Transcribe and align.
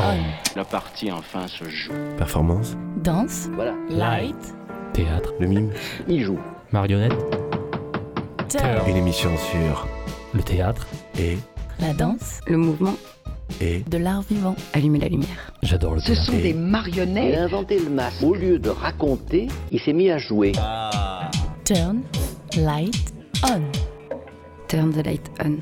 On. 0.00 0.56
La 0.56 0.64
partie 0.64 1.10
enfin 1.10 1.48
se 1.48 1.64
joue. 1.68 1.92
Performance, 2.16 2.76
Danse. 3.02 3.48
Voilà. 3.54 3.74
Light. 3.90 4.36
Théâtre, 4.92 5.32
le 5.40 5.46
mime, 5.46 5.70
Il 6.08 6.22
joue. 6.24 6.38
marionnette, 6.72 7.12
Turn. 8.48 8.88
une 8.88 8.96
émission 8.96 9.30
sur 9.36 9.86
le 10.34 10.42
théâtre. 10.42 10.86
et 11.18 11.36
La 11.80 11.92
danse. 11.94 12.40
Le 12.46 12.56
mouvement, 12.56 12.94
et 13.60 13.80
De 13.88 13.98
l'art 13.98 14.22
vivant. 14.22 14.54
allumer 14.72 14.98
la 15.00 15.08
lumière. 15.08 15.52
J'adore 15.62 15.94
le 15.94 16.00
Ce 16.00 16.06
théâtre. 16.12 16.22
sont 16.26 16.32
Et- 16.32 16.42
des 16.42 16.50
Il 16.50 16.58
marionnettes. 16.58 17.36
a 17.38 17.42
inventé 17.42 17.78
le 17.78 17.90
masque. 17.90 18.22
Au 18.22 18.34
lieu 18.34 18.58
de 18.58 18.70
raconter, 18.70 19.48
il 19.72 19.80
s'est 19.80 19.92
mis 19.92 20.10
à 20.10 20.18
jouer. 20.18 20.52
Turn. 21.64 22.00
Light. 22.56 23.12
On. 23.44 23.60
Turn 24.68 24.90
the 24.92 25.04
light 25.04 25.30
on. 25.44 25.58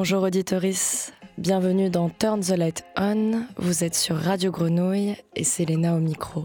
Bonjour 0.00 0.22
auditoris, 0.22 1.12
bienvenue 1.38 1.90
dans 1.90 2.08
Turn 2.08 2.38
the 2.38 2.50
Light 2.50 2.84
On. 2.96 3.42
Vous 3.56 3.82
êtes 3.82 3.96
sur 3.96 4.14
Radio 4.14 4.52
Grenouille 4.52 5.16
et 5.34 5.42
c'est 5.42 5.64
Léna 5.64 5.96
au 5.96 5.98
micro. 5.98 6.44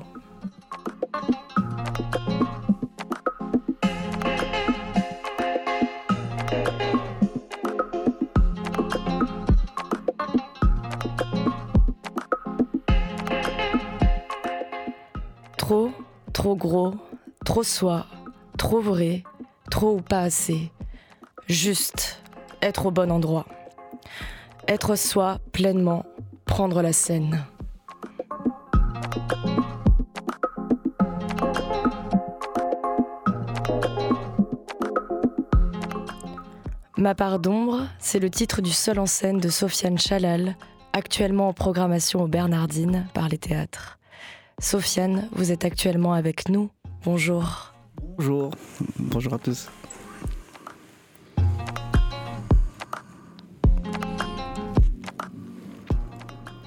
Trop, 15.57 15.91
trop 16.33 16.55
gros, 16.55 16.95
trop 17.45 17.61
soi, 17.61 18.07
trop 18.57 18.81
vrai, 18.81 19.21
trop 19.69 19.97
ou 19.97 20.01
pas 20.01 20.21
assez. 20.21 20.71
Juste, 21.47 22.22
être 22.63 22.85
au 22.85 22.91
bon 22.91 23.11
endroit. 23.11 23.45
Être 24.67 24.95
soi 24.95 25.39
pleinement, 25.51 26.05
prendre 26.45 26.81
la 26.81 26.93
scène. 26.93 27.43
Ma 36.97 37.15
part 37.15 37.39
d'ombre, 37.39 37.81
c'est 37.99 38.19
le 38.19 38.29
titre 38.29 38.61
du 38.61 38.71
seul 38.71 38.97
en 38.97 39.05
scène 39.05 39.39
de 39.39 39.49
Sofiane 39.49 39.97
Chalal, 39.97 40.55
actuellement 40.93 41.49
en 41.49 41.53
programmation 41.53 42.21
aux 42.21 42.27
Bernardines 42.27 43.07
par 43.13 43.27
les 43.27 43.37
théâtres. 43.37 43.99
Sofiane, 44.59 45.27
vous 45.33 45.51
êtes 45.51 45.65
actuellement 45.65 46.13
avec 46.13 46.47
nous. 46.47 46.69
Bonjour. 47.03 47.73
Bonjour, 48.17 48.51
bonjour 48.97 49.33
à 49.33 49.39
tous. 49.39 49.67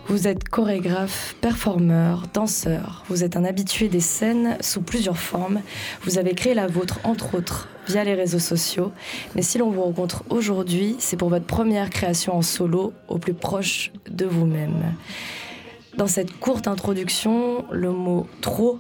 Vous 0.08 0.28
êtes 0.28 0.48
chorégraphe, 0.48 1.34
performeur, 1.40 2.22
danseur. 2.32 3.04
Vous 3.08 3.24
êtes 3.24 3.36
un 3.36 3.44
habitué 3.44 3.88
des 3.88 4.00
scènes 4.00 4.56
sous 4.60 4.80
plusieurs 4.80 5.18
formes. 5.18 5.60
Vous 6.03 6.19
avez 6.19 6.32
créé 6.34 6.54
la 6.54 6.69
vôtre, 6.69 7.00
entre 7.03 7.34
autres, 7.34 7.69
via 7.88 8.04
les 8.04 8.14
réseaux 8.14 8.38
sociaux. 8.38 8.92
Mais 9.34 9.42
si 9.42 9.58
l'on 9.58 9.69
vous 9.69 9.82
rencontre 9.82 10.22
aujourd'hui, 10.31 10.94
c'est 11.00 11.16
pour 11.16 11.28
votre 11.28 11.44
première 11.44 11.91
création 11.91 12.36
en 12.36 12.42
solo, 12.42 12.92
au 13.08 13.19
plus 13.19 13.34
proche 13.34 13.91
de 14.08 14.25
vous-même. 14.25 14.94
Dans 15.97 16.06
cette 16.06 16.38
courte 16.38 16.69
introduction, 16.69 17.64
le 17.72 17.91
mot 17.91 18.28
trop 18.42 18.78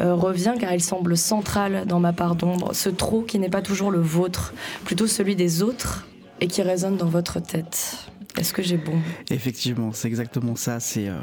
euh, 0.00 0.14
revient 0.14 0.54
car 0.58 0.74
il 0.74 0.82
semble 0.82 1.16
central 1.16 1.84
dans 1.86 2.00
ma 2.00 2.12
part 2.12 2.34
d'ombre. 2.34 2.74
Ce 2.74 2.88
trop 2.88 3.22
qui 3.22 3.38
n'est 3.38 3.48
pas 3.48 3.62
toujours 3.62 3.92
le 3.92 4.00
vôtre, 4.00 4.52
plutôt 4.84 5.06
celui 5.06 5.36
des 5.36 5.62
autres 5.62 6.04
et 6.40 6.48
qui 6.48 6.62
résonne 6.62 6.96
dans 6.96 7.06
votre 7.06 7.40
tête. 7.40 8.08
Est-ce 8.38 8.52
que 8.52 8.62
j'ai 8.62 8.76
bon? 8.76 8.98
Effectivement, 9.30 9.92
c'est 9.92 10.08
exactement 10.08 10.56
ça. 10.56 10.80
C'est 10.80 11.08
euh, 11.08 11.20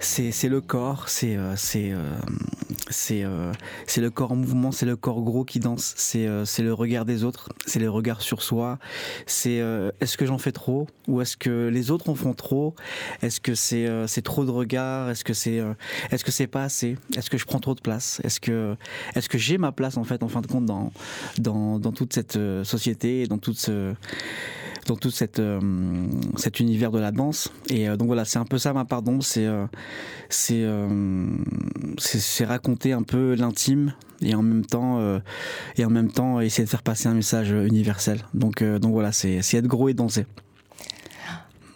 c'est 0.00 0.48
le 0.48 0.60
corps, 0.62 1.08
c'est 1.10 1.36
euh, 1.36 1.54
c'est 1.56 1.90
euh, 1.92 2.16
c'est 2.88 3.22
euh, 3.22 3.52
c'est 3.86 4.00
le 4.00 4.10
corps 4.10 4.32
en 4.32 4.36
mouvement, 4.36 4.72
c'est 4.72 4.86
le 4.86 4.96
corps 4.96 5.20
gros 5.22 5.44
qui 5.44 5.60
danse, 5.60 5.92
c'est 5.96 6.26
euh, 6.26 6.46
c'est 6.46 6.62
le 6.62 6.72
regard 6.72 7.04
des 7.04 7.22
autres, 7.22 7.50
c'est 7.66 7.78
le 7.78 7.90
regard 7.90 8.22
sur 8.22 8.42
soi. 8.42 8.78
C'est 9.26 9.60
euh, 9.60 9.90
est-ce 10.00 10.16
que 10.16 10.24
j'en 10.24 10.38
fais 10.38 10.52
trop? 10.52 10.88
Ou 11.06 11.20
est-ce 11.20 11.36
que 11.36 11.68
les 11.68 11.90
autres 11.90 12.08
en 12.08 12.14
font 12.14 12.32
trop? 12.32 12.74
Est-ce 13.20 13.40
que 13.40 13.54
c'est 13.54 13.86
c'est 14.06 14.22
trop 14.22 14.44
de 14.46 14.50
regards? 14.50 15.10
Est-ce 15.10 15.22
que 15.22 15.34
c'est 15.34 15.62
est-ce 16.10 16.24
que 16.24 16.32
c'est 16.32 16.46
pas 16.46 16.64
assez? 16.64 16.96
Est-ce 17.16 17.28
que 17.28 17.36
je 17.38 17.44
prends 17.44 17.60
trop 17.60 17.74
de 17.74 17.80
place? 17.80 18.20
Est-ce 18.24 18.40
que 18.40 18.76
est-ce 19.14 19.28
que 19.28 19.38
j'ai 19.38 19.58
ma 19.58 19.70
place 19.70 19.96
en 19.98 20.04
fait 20.04 20.22
en 20.22 20.28
fin 20.28 20.40
de 20.40 20.46
compte 20.46 20.64
dans 20.64 20.92
dans 21.38 21.78
dans 21.78 21.92
toute 21.92 22.14
cette 22.14 22.38
société 22.64 23.22
et 23.22 23.26
dans 23.26 23.38
toute 23.38 23.58
ce 23.58 23.94
dans 24.86 24.96
tout 24.96 25.10
euh, 25.38 25.60
cet 26.36 26.60
univers 26.60 26.90
de 26.90 26.98
la 26.98 27.12
danse. 27.12 27.52
Et 27.68 27.88
euh, 27.88 27.96
donc 27.96 28.08
voilà, 28.08 28.24
c'est 28.24 28.38
un 28.38 28.44
peu 28.44 28.58
ça 28.58 28.72
ma 28.72 28.84
part 28.84 29.02
d'ombre, 29.02 29.22
c'est 29.22 29.46
euh, 29.46 29.66
c'est 31.98 32.44
raconter 32.44 32.92
un 32.92 33.02
peu 33.02 33.34
l'intime 33.34 33.94
et 34.22 34.34
en 34.34 34.42
même 34.42 34.64
temps 34.64 35.00
et 35.76 35.84
en 35.84 35.90
même 35.90 36.10
temps 36.12 36.40
essayer 36.40 36.64
de 36.64 36.68
faire 36.68 36.82
passer 36.82 37.08
un 37.08 37.14
message 37.14 37.50
universel. 37.50 38.20
Donc 38.34 38.62
donc 38.62 38.92
voilà, 38.92 39.12
c'est 39.12 39.38
être 39.38 39.66
gros 39.66 39.88
et 39.88 39.94
danser. 39.94 40.26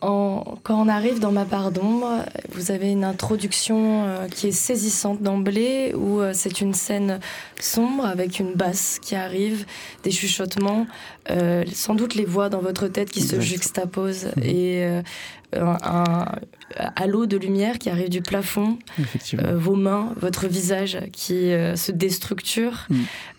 En- 0.07 0.59
quand 0.63 0.81
on 0.81 0.89
arrive 0.89 1.19
dans 1.19 1.33
ma 1.33 1.45
part 1.47 1.71
d'ombre, 1.73 2.25
vous 2.53 2.71
avez 2.71 2.91
une 2.91 3.05
introduction 3.05 4.05
euh, 4.05 4.29
qui 4.29 4.49
est 4.49 4.53
saisissante 4.53 5.23
d'emblée, 5.23 5.95
où 5.95 6.21
euh, 6.21 6.33
c'est 6.35 6.61
une 6.61 6.75
scène 6.75 7.21
sombre 7.59 8.05
avec 8.05 8.39
une 8.39 8.53
basse 8.53 8.99
qui 9.01 9.15
arrive, 9.15 9.65
des 10.03 10.11
chuchotements, 10.11 10.87
euh, 11.31 11.65
sans 11.73 11.95
doute 11.95 12.15
les 12.17 12.25
voix 12.27 12.49
dans 12.51 12.61
votre 12.61 12.87
tête 12.89 13.11
qui 13.11 13.23
se 13.23 13.41
juxtaposent 13.41 14.29
et 14.43 14.85
euh, 14.85 15.03
un, 15.57 15.79
un 15.83 16.25
halo 16.97 17.27
de 17.27 17.37
lumière 17.37 17.79
qui 17.79 17.91
arrive 17.91 18.09
du 18.09 18.23
plafond, 18.23 18.79
euh, 19.35 19.57
vos 19.57 19.75
mains, 19.77 20.13
votre 20.21 20.47
visage 20.47 20.99
qui 21.13 21.53
euh, 21.53 21.77
se 21.77 21.93
déstructure. 21.93 22.87
Mm. 22.89 22.95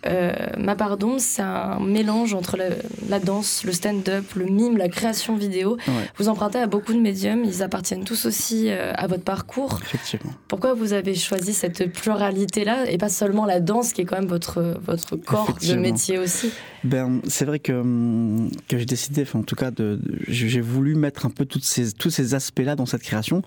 Euh, 0.08 0.34
ma 0.60 0.76
part 0.76 0.98
d'ombre, 0.98 1.20
c'est 1.20 1.42
un 1.42 1.80
mélange 1.80 2.34
entre 2.34 2.58
la, 2.58 2.66
la 3.10 3.20
danse, 3.20 3.64
le 3.66 3.72
stand-up, 3.72 4.24
le 4.36 4.46
mime, 4.46 4.78
la 4.78 4.88
création 4.88 5.36
vidéo. 5.36 5.78
Ouais, 5.88 5.94
Vous 6.18 6.30
empruntez 6.30 6.60
à 6.60 6.68
beaucoup 6.68 6.94
de 6.94 7.00
médiums, 7.00 7.44
ils 7.44 7.64
appartiennent 7.64 8.04
tous 8.04 8.26
aussi 8.26 8.70
euh, 8.70 8.94
à 8.96 9.08
votre 9.08 9.24
parcours. 9.24 9.80
effectivement. 9.82 10.32
Pourquoi 10.48 10.74
vous 10.74 10.94
avez 10.94 11.16
choisi 11.16 11.54
cette 11.54 11.92
pluralité-là 11.92 12.90
et 12.90 12.98
pas 12.98 13.10
seulement 13.10 13.46
la 13.46 13.60
danse 13.60 13.94
qui 13.94 14.02
est 14.02 14.06
quand 14.06 14.18
même 14.20 14.28
votre, 14.28 14.78
votre 14.86 15.16
corps 15.16 15.58
de 15.68 15.74
métier 15.76 16.20
aussi? 16.20 16.52
Ben, 16.84 17.20
c'est 17.28 17.46
vrai 17.46 17.58
que, 17.58 17.72
hum, 17.72 18.52
que 18.70 18.78
j'ai 18.78 18.86
décidé, 18.86 19.24
enfin, 19.24 19.40
en 19.40 19.44
tout 19.44 19.56
cas, 19.56 19.72
de, 19.72 20.00
j'ai 20.28 20.62
voulu 20.62 20.94
mettre 20.94 21.26
un 21.26 21.32
peu 21.32 21.46
toutes 21.46 21.64
ces, 21.64 21.94
tous 21.94 22.12
ces 22.12 22.36
aspects-là 22.36 22.76
dans 22.76 22.86
cette 22.86 23.02
création, 23.02 23.42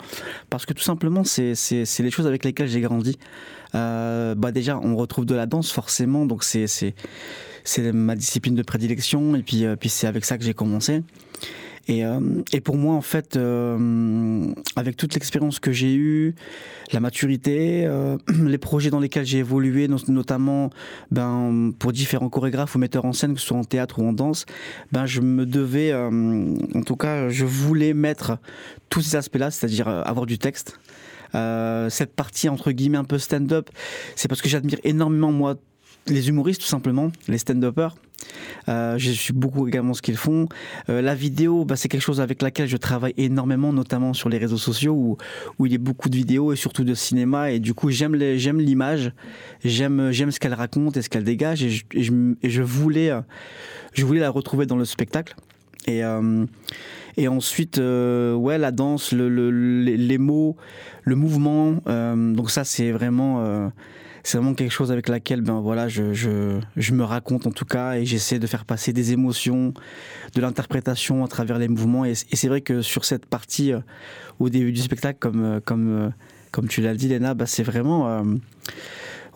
parce 0.51 0.67
que 0.67 0.73
tout 0.73 0.83
simplement, 0.83 1.25
c'est 1.25 1.55
les 1.99 2.11
choses 2.11 2.27
avec 2.27 2.45
lesquelles 2.45 2.69
j'ai 2.69 2.81
grandi. 2.81 3.19
Euh, 3.75 4.35
bah 4.35 4.53
déjà, 4.53 4.79
on 4.79 4.97
retrouve 4.97 5.27
de 5.27 5.35
la 5.35 5.47
danse 5.47 5.71
forcément, 5.71 6.27
donc 6.27 6.45
c'est 6.45 6.95
ma 7.93 8.17
discipline 8.17 8.55
de 8.55 8.63
prédilection, 8.63 9.37
et 9.37 9.43
puis, 9.43 9.65
euh, 9.65 9.77
puis 9.77 9.89
c'est 9.89 10.07
avec 10.07 10.25
ça 10.25 10.39
que 10.39 10.45
j'ai 10.45 10.55
commencé. 10.55 11.03
Et, 11.91 12.05
euh, 12.05 12.21
et 12.53 12.61
pour 12.61 12.77
moi, 12.77 12.95
en 12.95 13.01
fait, 13.01 13.37
euh, 13.37 14.53
avec 14.77 14.97
toute 14.97 15.15
l'expérience 15.15 15.59
que 15.59 15.73
j'ai 15.73 15.95
eue, 15.95 16.35
la 16.93 17.01
maturité, 17.01 17.87
euh, 17.87 18.19
les 18.45 18.59
projets 18.59 18.91
dans 18.91 19.01
lesquels 19.01 19.25
j'ai 19.25 19.39
évolué, 19.39 19.89
not- 19.89 20.09
notamment 20.09 20.69
ben, 21.11 21.73
pour 21.79 21.93
différents 21.93 22.29
chorégraphes 22.29 22.75
ou 22.75 22.79
metteurs 22.79 23.07
en 23.07 23.15
scène, 23.15 23.35
que 23.35 23.41
ce 23.41 23.47
soit 23.47 23.57
en 23.57 23.65
théâtre 23.65 24.01
ou 24.01 24.07
en 24.07 24.13
danse, 24.13 24.45
ben, 24.93 25.07
je 25.07 25.23
me 25.23 25.47
devais, 25.47 25.95
en 25.95 26.83
tout 26.85 26.97
cas, 26.97 27.31
je 27.31 27.47
voulais 27.47 27.95
mettre 27.95 28.37
tous 28.91 29.01
ces 29.01 29.17
aspects-là, 29.17 29.51
c'est-à-dire 29.51 29.89
avoir 29.89 30.27
du 30.27 30.39
texte. 30.39 30.79
Euh, 31.35 31.91
cette 31.91 32.15
partie 32.15 32.49
entre 32.49 32.71
guillemets 32.73 32.97
un 32.99 33.05
peu 33.05 33.19
stand-up, 33.19 33.69
c'est 34.17 34.29
parce 34.29 34.41
que 34.41 34.49
j'admire 34.49 34.79
énormément 34.83 35.31
moi 35.31 35.57
les 36.07 36.29
humoristes 36.29 36.61
tout 36.61 36.67
simplement, 36.67 37.11
les 37.29 37.39
stand-uppers. 37.39 37.97
Euh, 38.69 38.99
je 38.99 39.11
suis 39.11 39.33
beaucoup 39.33 39.67
également 39.69 39.95
ce 39.95 40.03
qu'ils 40.03 40.17
font. 40.17 40.49
Euh, 40.89 41.01
la 41.01 41.15
vidéo, 41.15 41.65
bah, 41.65 41.77
c'est 41.77 41.89
quelque 41.89 42.03
chose 42.03 42.21
avec 42.21 42.43
laquelle 42.43 42.69
je 42.69 42.77
travaille 42.77 43.15
énormément, 43.17 43.73
notamment 43.73 44.13
sur 44.13 44.29
les 44.29 44.39
réseaux 44.39 44.59
sociaux 44.59 45.17
où, 45.59 45.67
il 45.67 45.73
y 45.73 45.75
a 45.75 45.79
beaucoup 45.79 46.09
de 46.09 46.17
vidéos 46.17 46.53
et 46.53 46.57
surtout 46.57 46.85
de 46.85 46.95
cinéma. 46.95 47.51
Et 47.53 47.61
du 47.61 47.75
coup, 47.75 47.91
j'aime 47.91 48.15
l'image, 48.15 49.13
j'aime 49.65 50.11
ce 50.13 50.41
qu'elle 50.41 50.55
raconte 50.55 50.97
et 50.97 51.03
ce 51.03 51.09
qu'elle 51.09 51.25
dégage. 51.25 51.63
Et 51.63 51.71
je, 51.71 52.13
euh, 52.13 52.65
voulais 52.65 54.21
la 54.21 54.31
retrouver 54.31 54.67
dans 54.67 54.77
le 54.77 54.85
spectacle. 54.85 55.35
Et, 55.87 56.05
ensuite, 57.27 57.79
ouais, 57.79 58.59
la 58.59 58.71
danse, 58.73 59.13
le, 59.13 59.29
le- 59.29 59.51
les, 59.83 60.19
mots, 60.19 60.57
le 61.03 61.15
mouvement. 61.15 61.81
donc 61.87 62.51
ça, 62.51 62.65
c'est 62.65 62.93
vraiment, 62.93 63.71
c'est 64.23 64.39
vraiment 64.39 64.55
quelque 64.55 64.73
chose 64.73 64.93
avec 64.93 65.09
laquelle, 65.09 65.41
ben 65.41 65.61
voilà, 65.61 65.89
je, 65.89 66.13
je, 66.13 66.59
je 66.77 66.93
me 66.95 67.05
raconte 67.05 67.47
en 67.47 67.51
tout 67.51 67.65
cas 67.65 67.95
et 67.95 68.05
j'essaie 68.05 68.39
de 68.39 68.47
faire 68.47 68.65
passer 68.65 68.93
des 68.93 69.13
émotions, 69.13 69.73
de 70.35 70.41
l'interprétation 70.41 71.25
à 71.25 71.29
travers 71.29 71.59
les 71.59 71.69
mouvements. 71.69 72.05
Et, 72.05 72.15
c'est 72.15 72.49
vrai 72.49 72.61
que 72.61 72.83
sur 72.83 73.05
cette 73.05 73.27
partie, 73.27 73.73
euh, 73.73 73.81
au 74.39 74.49
début 74.49 74.73
du 74.73 74.81
spectacle, 74.81 75.19
comme, 75.19 75.45
euh, 75.45 75.61
comme, 75.65 75.89
euh, 75.89 76.09
comme 76.53 76.69
tu 76.69 76.81
l'as 76.81 76.95
dit, 76.95 77.09
Léna, 77.09 77.35
bah, 77.35 77.47
c'est 77.47 77.63
vraiment. 77.63 78.09
euh, 78.09 78.23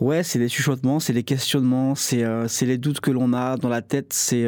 Ouais, 0.00 0.24
c'est 0.24 0.40
les 0.40 0.48
chuchotements, 0.48 0.98
c'est 0.98 1.12
les 1.12 1.22
questionnements, 1.22 1.94
c'est 1.94 2.24
les 2.62 2.78
doutes 2.78 2.98
que 2.98 3.12
l'on 3.12 3.32
a 3.34 3.56
dans 3.56 3.68
la 3.68 3.82
tête, 3.82 4.12
c'est 4.12 4.44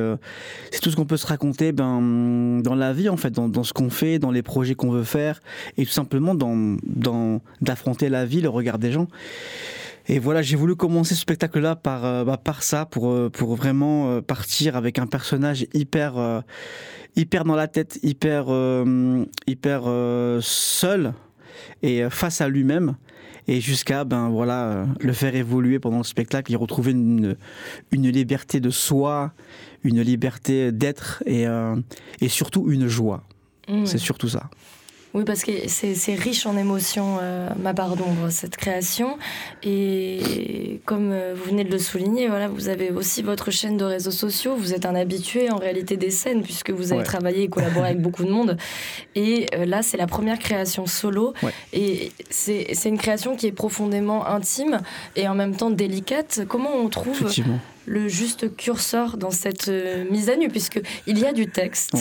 c'est 0.73 0.81
tout 0.81 0.91
ce 0.91 0.97
qu'on 0.97 1.05
peut 1.05 1.19
se 1.19 1.29
raconter 1.29 1.71
ben, 1.71 2.61
dans 2.61 2.75
la 2.75 2.93
vie, 2.93 3.09
en 3.09 3.17
fait, 3.17 3.31
dans, 3.31 3.49
dans 3.49 3.63
ce 3.63 3.73
qu'on 3.73 3.89
fait, 3.89 4.19
dans 4.19 4.33
les 4.33 4.43
projets 4.43 4.75
qu'on 4.75 4.91
veut 4.91 5.05
faire, 5.05 5.41
et 5.77 5.85
tout 5.87 5.93
simplement 5.93 6.35
dans, 6.35 6.77
dans 6.83 7.41
d'affronter 7.61 8.09
la 8.09 8.25
vie, 8.27 8.41
le 8.41 8.49
regard 8.49 8.79
des 8.81 8.91
gens. 8.91 9.07
Et 10.07 10.19
voilà, 10.19 10.43
j'ai 10.43 10.57
voulu 10.57 10.77
commencer 10.77 11.15
ce 11.15 11.21
spectacle-là 11.23 11.77
par, 11.77 12.05
euh, 12.05 12.25
bah, 12.25 12.37
par 12.37 12.63
ça, 12.63 12.85
pour, 12.85 13.11
euh, 13.11 13.31
pour 13.31 13.55
vraiment 13.55 14.11
euh, 14.11 14.21
partir 14.21 14.77
avec 14.77 14.99
un 14.99 15.07
personnage 15.07 15.67
hyper, 15.73 16.19
euh, 16.19 16.41
hyper 17.17 17.45
dans 17.45 17.57
la 17.57 17.69
tête, 17.69 17.99
hyper, 18.03 18.47
hyper 19.47 19.83
seul 20.43 21.15
et 21.83 22.03
face 22.11 22.41
à 22.41 22.49
lui-même. 22.49 22.97
Et 23.47 23.61
jusqu'à 23.61 24.05
ben 24.05 24.31
voilà 24.31 24.87
le 25.01 25.13
faire 25.13 25.37
évoluer 25.37 25.79
pendant 25.79 25.99
le 25.99 26.05
spectacle 26.05 26.51
y 26.51 26.57
retrouver 26.57 26.93
une, 26.93 27.37
une 27.93 28.09
liberté 28.09 28.59
de 28.59 28.71
soi 28.71 29.35
une 29.83 30.01
liberté 30.01 30.73
d'être 30.73 31.23
et, 31.27 31.45
et 32.23 32.29
surtout 32.29 32.71
une 32.71 32.89
joie. 32.89 33.23
Mm. 33.69 33.87
c'est 33.87 33.99
surtout 33.99 34.29
ça 34.29 34.51
Oui, 35.15 35.23
parce 35.25 35.45
que 35.45 35.53
c'est 35.69 36.15
riche 36.15 36.45
en 36.45 36.57
émotions, 36.57 37.19
euh, 37.23 37.49
ma 37.63 37.73
part 37.73 37.95
d'ombre, 37.95 38.31
cette 38.31 38.57
création. 38.57 39.17
Et 39.63 40.81
comme 40.87 41.13
euh, 41.13 41.35
vous 41.37 41.45
venez 41.51 41.63
de 41.63 41.71
le 41.71 41.79
souligner, 41.79 42.27
voilà, 42.27 42.49
vous 42.49 42.69
avez 42.69 42.91
aussi 42.91 43.23
votre 43.23 43.53
chaîne 43.53 43.77
de 43.77 43.85
réseaux 43.85 44.11
sociaux. 44.11 44.57
Vous 44.57 44.75
êtes 44.75 44.87
un 44.87 44.97
habitué 44.97 45.51
en 45.53 45.57
réalité 45.57 45.97
des 45.97 46.11
scènes, 46.11 46.43
puisque 46.43 46.71
vous 46.71 46.91
avez 46.93 46.99
Ouais. 46.99 47.05
travaillé 47.05 47.45
et 47.45 47.49
collaboré 47.49 47.91
avec 47.91 48.01
beaucoup 48.01 48.25
de 48.25 48.31
monde. 48.31 48.57
Et 49.15 49.47
euh, 49.55 49.65
là, 49.67 49.83
c'est 49.83 49.97
la 49.97 50.09
première 50.09 50.39
création 50.41 50.87
solo. 50.87 51.33
Ouais. 51.45 51.53
Et 51.73 52.11
c'est 52.31 52.75
une 52.87 52.99
création 52.99 53.37
qui 53.37 53.47
est 53.47 53.53
profondément 53.53 54.27
intime 54.27 54.81
et 55.15 55.29
en 55.29 55.35
même 55.37 55.55
temps 55.55 55.71
délicate. 55.71 56.41
Comment 56.49 56.75
on 56.75 56.89
trouve 56.89 57.31
le 57.87 58.09
juste 58.09 58.57
curseur 58.57 59.17
dans 59.17 59.31
cette 59.31 59.71
mise 60.11 60.29
à 60.29 60.37
nu, 60.37 60.49
puisque 60.49 60.81
il 61.07 61.19
y 61.21 61.25
a 61.25 61.33
du 61.33 61.47
texte. 61.47 61.93
Ouais. 61.95 62.01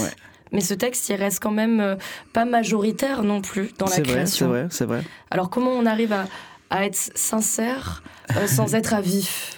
Mais 0.54 0.62
ce 0.62 0.74
texte, 0.74 1.10
il 1.10 1.16
reste 1.16 1.42
quand 1.42 1.52
même 1.52 1.80
euh, 1.82 1.96
pas 2.32 2.46
majoritaire 2.46 3.24
non 3.24 3.42
plus 3.42 3.72
dans 3.78 3.86
la 3.88 3.92
c'est 3.92 4.02
vrai 4.04 4.12
c'est 4.12 4.16
création. 4.16 4.48
vrai 4.48 4.68
c'est 4.70 4.86
vrai. 4.86 5.04
Alors 5.32 5.50
comment 5.50 5.72
on 5.72 5.86
arrive 5.86 6.14
à, 6.14 6.28
à 6.70 6.86
être 6.86 6.96
sincère 7.16 8.04
euh, 8.38 8.48
sans 8.48 8.76
être 8.76 8.94
à 8.94 9.02
vif? 9.02 9.58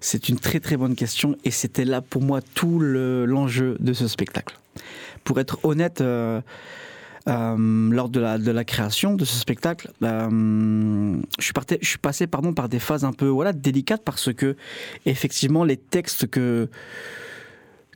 C'est 0.00 0.28
une 0.30 0.38
très 0.38 0.60
très 0.60 0.76
bonne 0.78 0.94
question 0.94 1.36
et 1.44 1.50
c'était 1.50 1.84
là 1.84 2.00
pour 2.00 2.22
moi 2.22 2.40
tout 2.54 2.78
le- 2.78 3.26
l'enjeu 3.26 3.76
de 3.80 3.92
ce 3.92 4.08
spectacle. 4.08 4.56
Pour 5.24 5.38
être 5.40 5.58
honnête 5.62 6.00
euh, 6.00 6.40
euh, 7.28 7.90
lors 7.92 8.08
de 8.08 8.18
la, 8.20 8.38
de 8.38 8.50
la 8.50 8.64
création 8.64 9.14
de 9.14 9.26
ce 9.26 9.36
spectacle, 9.36 9.90
euh, 10.02 11.16
je, 11.38 11.44
suis 11.44 11.52
je 11.82 11.86
suis 11.86 11.98
passé 11.98 12.26
pardon, 12.26 12.54
par 12.54 12.70
des 12.70 12.78
phases 12.78 13.04
un 13.04 13.12
peu 13.12 13.26
voilà, 13.26 13.52
délicates 13.52 14.02
parce 14.02 14.32
que, 14.32 14.56
effectivement, 15.04 15.64
les 15.64 15.76
textes 15.76 16.28
que, 16.28 16.70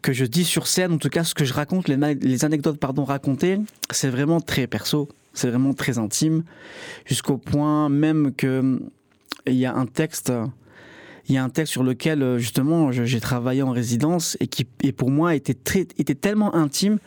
que 0.04 0.12
je 0.12 0.26
dis 0.26 0.44
sur 0.44 0.66
scène, 0.66 0.92
en 0.92 0.98
tout 0.98 1.08
cas 1.08 1.24
ce 1.24 1.34
que 1.34 1.46
je 1.46 1.54
raconte, 1.54 1.88
les, 1.88 2.44
anecdotes 2.44 2.78
pardon, 2.78 3.04
racontées, 3.04 3.58
c'est 3.90 4.10
vraiment 4.10 4.38
très 4.38 4.66
perso, 4.66 5.08
c'est 5.32 5.48
vraiment 5.48 5.72
très 5.72 5.98
intime, 5.98 6.44
jusqu'au 7.06 7.38
point 7.38 7.88
même 7.88 8.34
que 8.34 8.78
il 9.46 9.54
y 9.54 9.64
a 9.66 9.74
un 9.74 9.86
texte. 9.86 10.32
Il 11.26 11.34
y 11.34 11.38
a 11.38 11.42
un 11.42 11.48
texte 11.48 11.72
sur 11.72 11.82
lequel 11.82 12.22
euh, 12.22 12.38
justement 12.38 12.92
j'ai 12.92 13.18
travaillé 13.18 13.62
en 13.62 13.70
résidence 13.70 14.36
et 14.40 14.46
qui 14.46 14.66
et 14.82 14.92
pour 14.92 15.10
moi 15.10 15.34
était 15.34 15.54
très 15.54 15.86
était 15.96 16.14
tellement 16.14 16.54
intime 16.54 16.98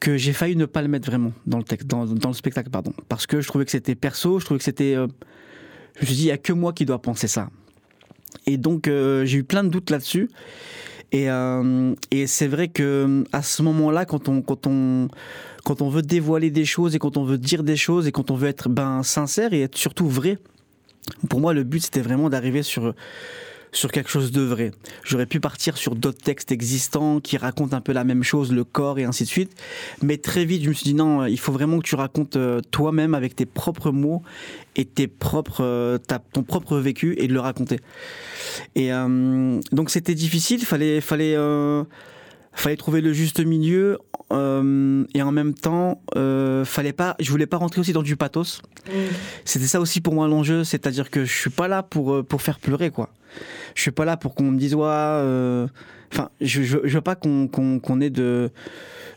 que 0.00 0.16
j'ai 0.16 0.32
failli 0.32 0.56
ne 0.56 0.64
pas 0.64 0.80
le 0.80 0.88
mettre 0.88 1.06
vraiment 1.10 1.32
dans 1.46 1.58
le 1.58 1.64
texte, 1.64 1.86
dans, 1.86 2.04
le 2.06 2.32
spectacle, 2.32 2.70
pardon, 2.70 2.94
parce 3.10 3.26
que 3.26 3.42
je 3.42 3.48
trouvais 3.48 3.66
que 3.66 3.70
c'était 3.70 3.94
perso, 3.94 4.38
je 4.38 4.46
trouvais 4.46 4.58
que 4.58 4.64
c'était, 4.64 4.96
euh, 4.96 5.06
je 5.96 6.00
me 6.00 6.06
suis 6.06 6.16
dit, 6.16 6.22
il 6.22 6.28
y 6.28 6.30
a 6.30 6.38
que 6.38 6.54
moi 6.54 6.72
qui 6.72 6.86
dois 6.86 7.02
penser 7.02 7.28
ça. 7.28 7.50
Et 8.46 8.56
donc 8.56 8.88
euh, 8.88 9.26
j'ai 9.26 9.38
eu 9.38 9.44
plein 9.44 9.62
de 9.62 9.68
doutes 9.68 9.90
là-dessus. 9.90 10.30
Et, 11.14 11.30
euh, 11.30 11.94
et 12.10 12.26
c'est 12.26 12.48
vrai 12.48 12.66
que 12.66 13.22
à 13.32 13.40
ce 13.40 13.62
moment-là, 13.62 14.04
quand 14.04 14.28
on, 14.28 14.42
quand 14.42 14.66
on, 14.66 15.06
quand 15.62 15.80
on 15.80 15.88
veut 15.88 16.02
dévoiler 16.02 16.50
des 16.50 16.64
choses 16.64 16.96
et 16.96 16.98
quand 16.98 17.16
on 17.16 17.22
veut 17.22 17.38
dire 17.38 17.62
des 17.62 17.76
choses 17.76 18.08
et 18.08 18.12
quand 18.12 18.32
on 18.32 18.34
veut 18.34 18.48
être 18.48 18.68
ben 18.68 19.04
sincère 19.04 19.52
et 19.52 19.62
être 19.62 19.78
surtout 19.78 20.08
vrai, 20.08 20.38
pour 21.28 21.38
moi 21.38 21.54
le 21.54 21.62
but 21.62 21.84
c'était 21.84 22.00
vraiment 22.00 22.30
d'arriver 22.30 22.64
sur 22.64 22.94
sur 23.74 23.90
quelque 23.92 24.08
chose 24.08 24.30
de 24.32 24.40
vrai. 24.40 24.70
J'aurais 25.02 25.26
pu 25.26 25.40
partir 25.40 25.76
sur 25.76 25.96
d'autres 25.96 26.22
textes 26.22 26.52
existants 26.52 27.20
qui 27.20 27.36
racontent 27.36 27.76
un 27.76 27.80
peu 27.80 27.92
la 27.92 28.04
même 28.04 28.22
chose, 28.22 28.52
le 28.52 28.64
corps 28.64 28.98
et 28.98 29.04
ainsi 29.04 29.24
de 29.24 29.28
suite. 29.28 29.52
Mais 30.00 30.16
très 30.16 30.44
vite, 30.44 30.62
je 30.62 30.68
me 30.68 30.74
suis 30.74 30.84
dit 30.84 30.94
non, 30.94 31.26
il 31.26 31.38
faut 31.38 31.52
vraiment 31.52 31.78
que 31.80 31.84
tu 31.84 31.96
racontes 31.96 32.36
euh, 32.36 32.60
toi-même 32.70 33.14
avec 33.14 33.34
tes 33.36 33.46
propres 33.46 33.90
mots 33.90 34.22
et 34.76 34.84
tes 34.84 35.08
propres, 35.08 35.62
euh, 35.64 35.98
ta- 35.98 36.20
ton 36.20 36.44
propre 36.44 36.76
vécu 36.78 37.16
et 37.18 37.26
de 37.28 37.32
le 37.34 37.40
raconter. 37.40 37.80
Et 38.76 38.92
euh, 38.92 39.60
donc 39.72 39.90
c'était 39.90 40.14
difficile, 40.14 40.64
fallait, 40.64 41.00
fallait, 41.00 41.34
euh, 41.36 41.82
fallait 42.52 42.76
trouver 42.76 43.00
le 43.00 43.12
juste 43.12 43.44
milieu 43.44 43.98
euh, 44.32 45.04
et 45.14 45.22
en 45.22 45.32
même 45.32 45.52
temps, 45.52 46.00
fallait 46.64 46.92
pas, 46.92 47.16
je 47.18 47.28
voulais 47.30 47.46
pas 47.46 47.56
rentrer 47.56 47.80
aussi 47.80 47.92
dans 47.92 48.02
du 48.02 48.14
pathos. 48.16 48.62
C'était 49.44 49.66
ça 49.66 49.80
aussi 49.80 50.00
pour 50.00 50.14
moi 50.14 50.28
l'enjeu, 50.28 50.62
c'est-à-dire 50.62 51.10
que 51.10 51.24
je 51.24 51.32
suis 51.32 51.50
pas 51.50 51.66
là 51.66 51.82
pour 51.82 52.24
pour 52.24 52.40
faire 52.40 52.60
pleurer 52.60 52.90
quoi. 52.90 53.10
Je 53.74 53.82
suis 53.82 53.90
pas 53.90 54.04
là 54.04 54.16
pour 54.16 54.34
qu'on 54.34 54.44
me 54.44 54.58
dise 54.58 54.74
ouais, 54.74 54.82
euh, 54.86 55.66
enfin 56.12 56.30
je, 56.40 56.62
je 56.62 56.78
je 56.84 56.94
veux 56.94 57.00
pas 57.02 57.14
qu'on 57.16 57.48
qu'on 57.48 57.78
qu'on 57.80 58.00
ait 58.00 58.10
de 58.10 58.50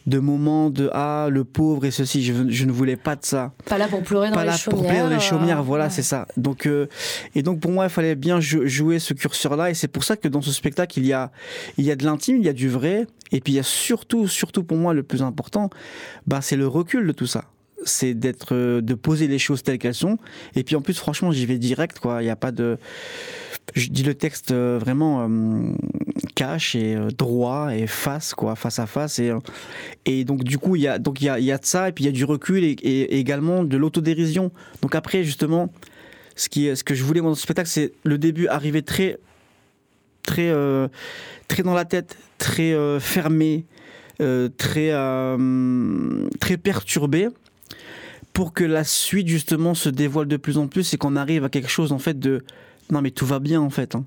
de 0.07 0.19
moments 0.19 0.69
de 0.69 0.89
ah 0.93 1.27
le 1.29 1.43
pauvre 1.43 1.83
et 1.85 1.91
ceci. 1.91 2.23
Je, 2.23 2.65
ne 2.65 2.71
voulais 2.71 2.95
pas 2.95 3.17
de 3.17 3.25
ça 3.25 3.51
Pas 3.65 3.77
là 3.77 3.87
pour 3.89 4.01
pleurer 4.03 4.29
dans 4.29 4.35
pas 4.35 4.45
les 4.45 4.51
là 4.51 4.55
chaumières. 4.57 4.79
pour 4.79 4.87
pleurer 4.87 5.03
dans 5.09 5.13
les 5.13 5.19
chaumières, 5.19 5.59
euh, 5.59 5.63
voilà, 5.63 5.83
ouais. 5.85 5.89
c'est 5.89 6.01
ça. 6.01 6.25
Donc, 6.37 6.65
euh, 6.65 6.87
et 7.35 7.43
donc 7.43 7.59
pour 7.59 7.71
moi, 7.71 7.83
il 7.85 7.89
fallait 7.89 8.15
bien 8.15 8.39
jou- 8.39 8.65
jouer 8.65 8.99
ce 8.99 9.13
curseur-là, 9.13 9.69
et 9.69 9.73
c'est 9.73 9.89
pour 9.89 10.05
ça 10.05 10.15
que 10.15 10.29
dans 10.29 10.41
ce 10.41 10.53
spectacle, 10.53 10.97
il 10.99 11.05
y 11.05 11.11
a, 11.11 11.29
il 11.77 11.83
y 11.83 11.91
a 11.91 11.97
de 11.97 12.05
l'intime, 12.05 12.37
il 12.37 12.45
y 12.45 12.47
a 12.49 12.53
du 12.53 12.69
vrai, 12.69 13.05
et 13.33 13.41
puis 13.41 13.51
il 13.51 13.55
y 13.57 13.59
a 13.59 13.63
surtout, 13.63 14.29
surtout 14.29 14.63
pour 14.63 14.77
moi, 14.77 14.93
le 14.93 15.03
plus 15.03 15.21
important, 15.23 15.69
bah, 16.25 16.39
c'est 16.41 16.55
le 16.55 16.67
recul 16.67 17.05
de 17.05 17.11
tout 17.11 17.27
ça. 17.27 17.43
C'est 17.85 18.13
d'être, 18.13 18.55
euh, 18.55 18.81
de 18.81 18.93
poser 18.95 19.27
les 19.27 19.39
choses 19.39 19.63
telles 19.63 19.77
qu'elles 19.77 19.93
sont, 19.93 20.17
et 20.55 20.63
puis 20.63 20.75
en 20.75 20.81
plus, 20.81 20.97
franchement, 20.97 21.31
j'y 21.31 21.45
vais 21.45 21.57
direct, 21.57 21.99
quoi. 21.99 22.21
Il 22.21 22.25
n'y 22.25 22.31
a 22.31 22.35
pas 22.35 22.51
de, 22.51 22.77
je 23.75 23.89
dis 23.89 24.03
le 24.03 24.13
texte 24.13 24.51
euh, 24.51 24.77
vraiment 24.79 25.27
euh, 25.27 25.73
cash 26.35 26.75
et 26.75 26.95
euh, 26.95 27.09
droit 27.09 27.75
et 27.75 27.87
face 27.87 28.33
quoi 28.33 28.55
face 28.55 28.79
à 28.79 28.87
face. 28.87 29.19
Et 29.19 29.31
et 30.05 30.23
donc 30.23 30.43
du 30.43 30.57
coup 30.57 30.75
il 30.75 30.83
y 30.83 30.87
a 30.87 30.99
donc 30.99 31.21
il 31.21 31.25
y 31.25 31.29
a, 31.29 31.39
y 31.39 31.51
a 31.51 31.57
de 31.57 31.65
ça. 31.65 31.89
Et 31.89 31.91
puis 31.91 32.05
il 32.05 32.07
y 32.07 32.09
a 32.09 32.13
du 32.13 32.25
recul 32.25 32.63
et, 32.63 33.19
également 33.19 33.63
de 33.63 33.77
l'autodérision. 33.77 34.51
Donc 34.81 34.95
après 34.95 35.23
justement 35.23 35.71
ce 36.35 36.49
qui 36.49 36.75
ce 36.75 36.83
que 36.83 36.95
je 36.95 37.03
voulais 37.03 37.21
dans 37.21 37.35
ce 37.35 37.41
spectacle 37.41 37.69
c'est 37.69 37.93
le 38.03 38.17
début 38.17 38.47
arriver 38.47 38.83
très 38.83 39.17
très 40.23 40.53
très 41.47 41.63
dans 41.63 41.73
la 41.73 41.85
tête 41.85 42.17
très 42.37 42.75
fermé 42.99 43.65
très 44.57 44.91
très 46.39 46.57
perturbé 46.57 47.29
pour 48.37 48.53
que 48.53 48.63
la 48.63 48.83
suite 48.83 49.27
justement 49.27 49.73
se 49.73 49.89
dévoile 49.89 50.27
de 50.27 50.37
plus 50.37 50.59
en 50.59 50.67
plus 50.67 50.93
et 50.93 50.97
qu'on 50.97 51.15
arrive 51.15 51.43
à 51.43 51.49
quelque 51.49 51.71
chose 51.71 51.91
en 51.91 51.97
fait 51.97 52.19
de 52.19 52.43
non 52.91 53.01
mais 53.01 53.09
tout 53.09 53.25
va 53.25 53.39
bien 53.39 53.59
en 53.59 53.71
fait 53.71 53.95
hein. 53.95 54.05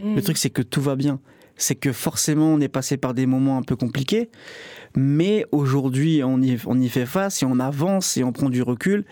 Mm. 0.00 0.16
Le 0.16 0.22
truc, 0.22 0.36
c'est 0.36 0.50
que 0.50 0.62
tout 0.62 0.80
va 0.80 0.96
bien. 0.96 1.20
C'est 1.56 1.76
que 1.76 1.92
forcément, 1.92 2.52
on 2.52 2.60
est 2.60 2.68
passé 2.68 2.96
par 2.96 3.14
des 3.14 3.26
moments 3.26 3.56
un 3.56 3.62
peu 3.62 3.76
compliqués, 3.76 4.28
mais 4.96 5.46
aujourd'hui, 5.52 6.22
on 6.24 6.42
y, 6.42 6.58
on 6.66 6.80
y 6.80 6.88
fait 6.88 7.06
face 7.06 7.42
et 7.42 7.46
on 7.46 7.60
avance 7.60 8.16
et 8.16 8.24
on 8.24 8.32
prend 8.32 8.50
du 8.50 8.60
recul 8.60 9.04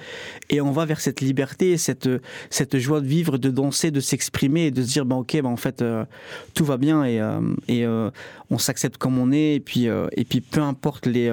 et 0.50 0.61
on 0.61 0.73
va 0.73 0.85
vers 0.85 1.00
cette 1.00 1.21
liberté, 1.21 1.76
cette, 1.76 2.09
cette 2.50 2.78
joie 2.78 3.00
de 3.00 3.06
vivre, 3.06 3.38
de 3.38 3.49
danser, 3.49 3.92
de 3.92 4.00
s'exprimer 4.00 4.66
et 4.66 4.71
de 4.73 4.82
se 4.82 4.88
dire, 4.88 5.06
bah, 5.06 5.14
ok, 5.14 5.40
bah, 5.40 5.49
en 5.49 5.56
fait, 5.56 5.82
euh, 5.82 6.04
tout 6.52 6.64
va 6.64 6.78
bien 6.78 7.04
et, 7.04 7.21
euh, 7.21 7.40
et 7.68 7.87
euh, 7.87 8.11
on 8.50 8.59
s'accepte 8.59 8.99
comme 8.99 9.18
on 9.18 9.30
est 9.30 9.54
et 9.54 9.61
puis, 9.61 9.87
et 9.87 10.25
puis 10.25 10.40
peu 10.40 10.61
importe 10.61 11.06
les, 11.06 11.32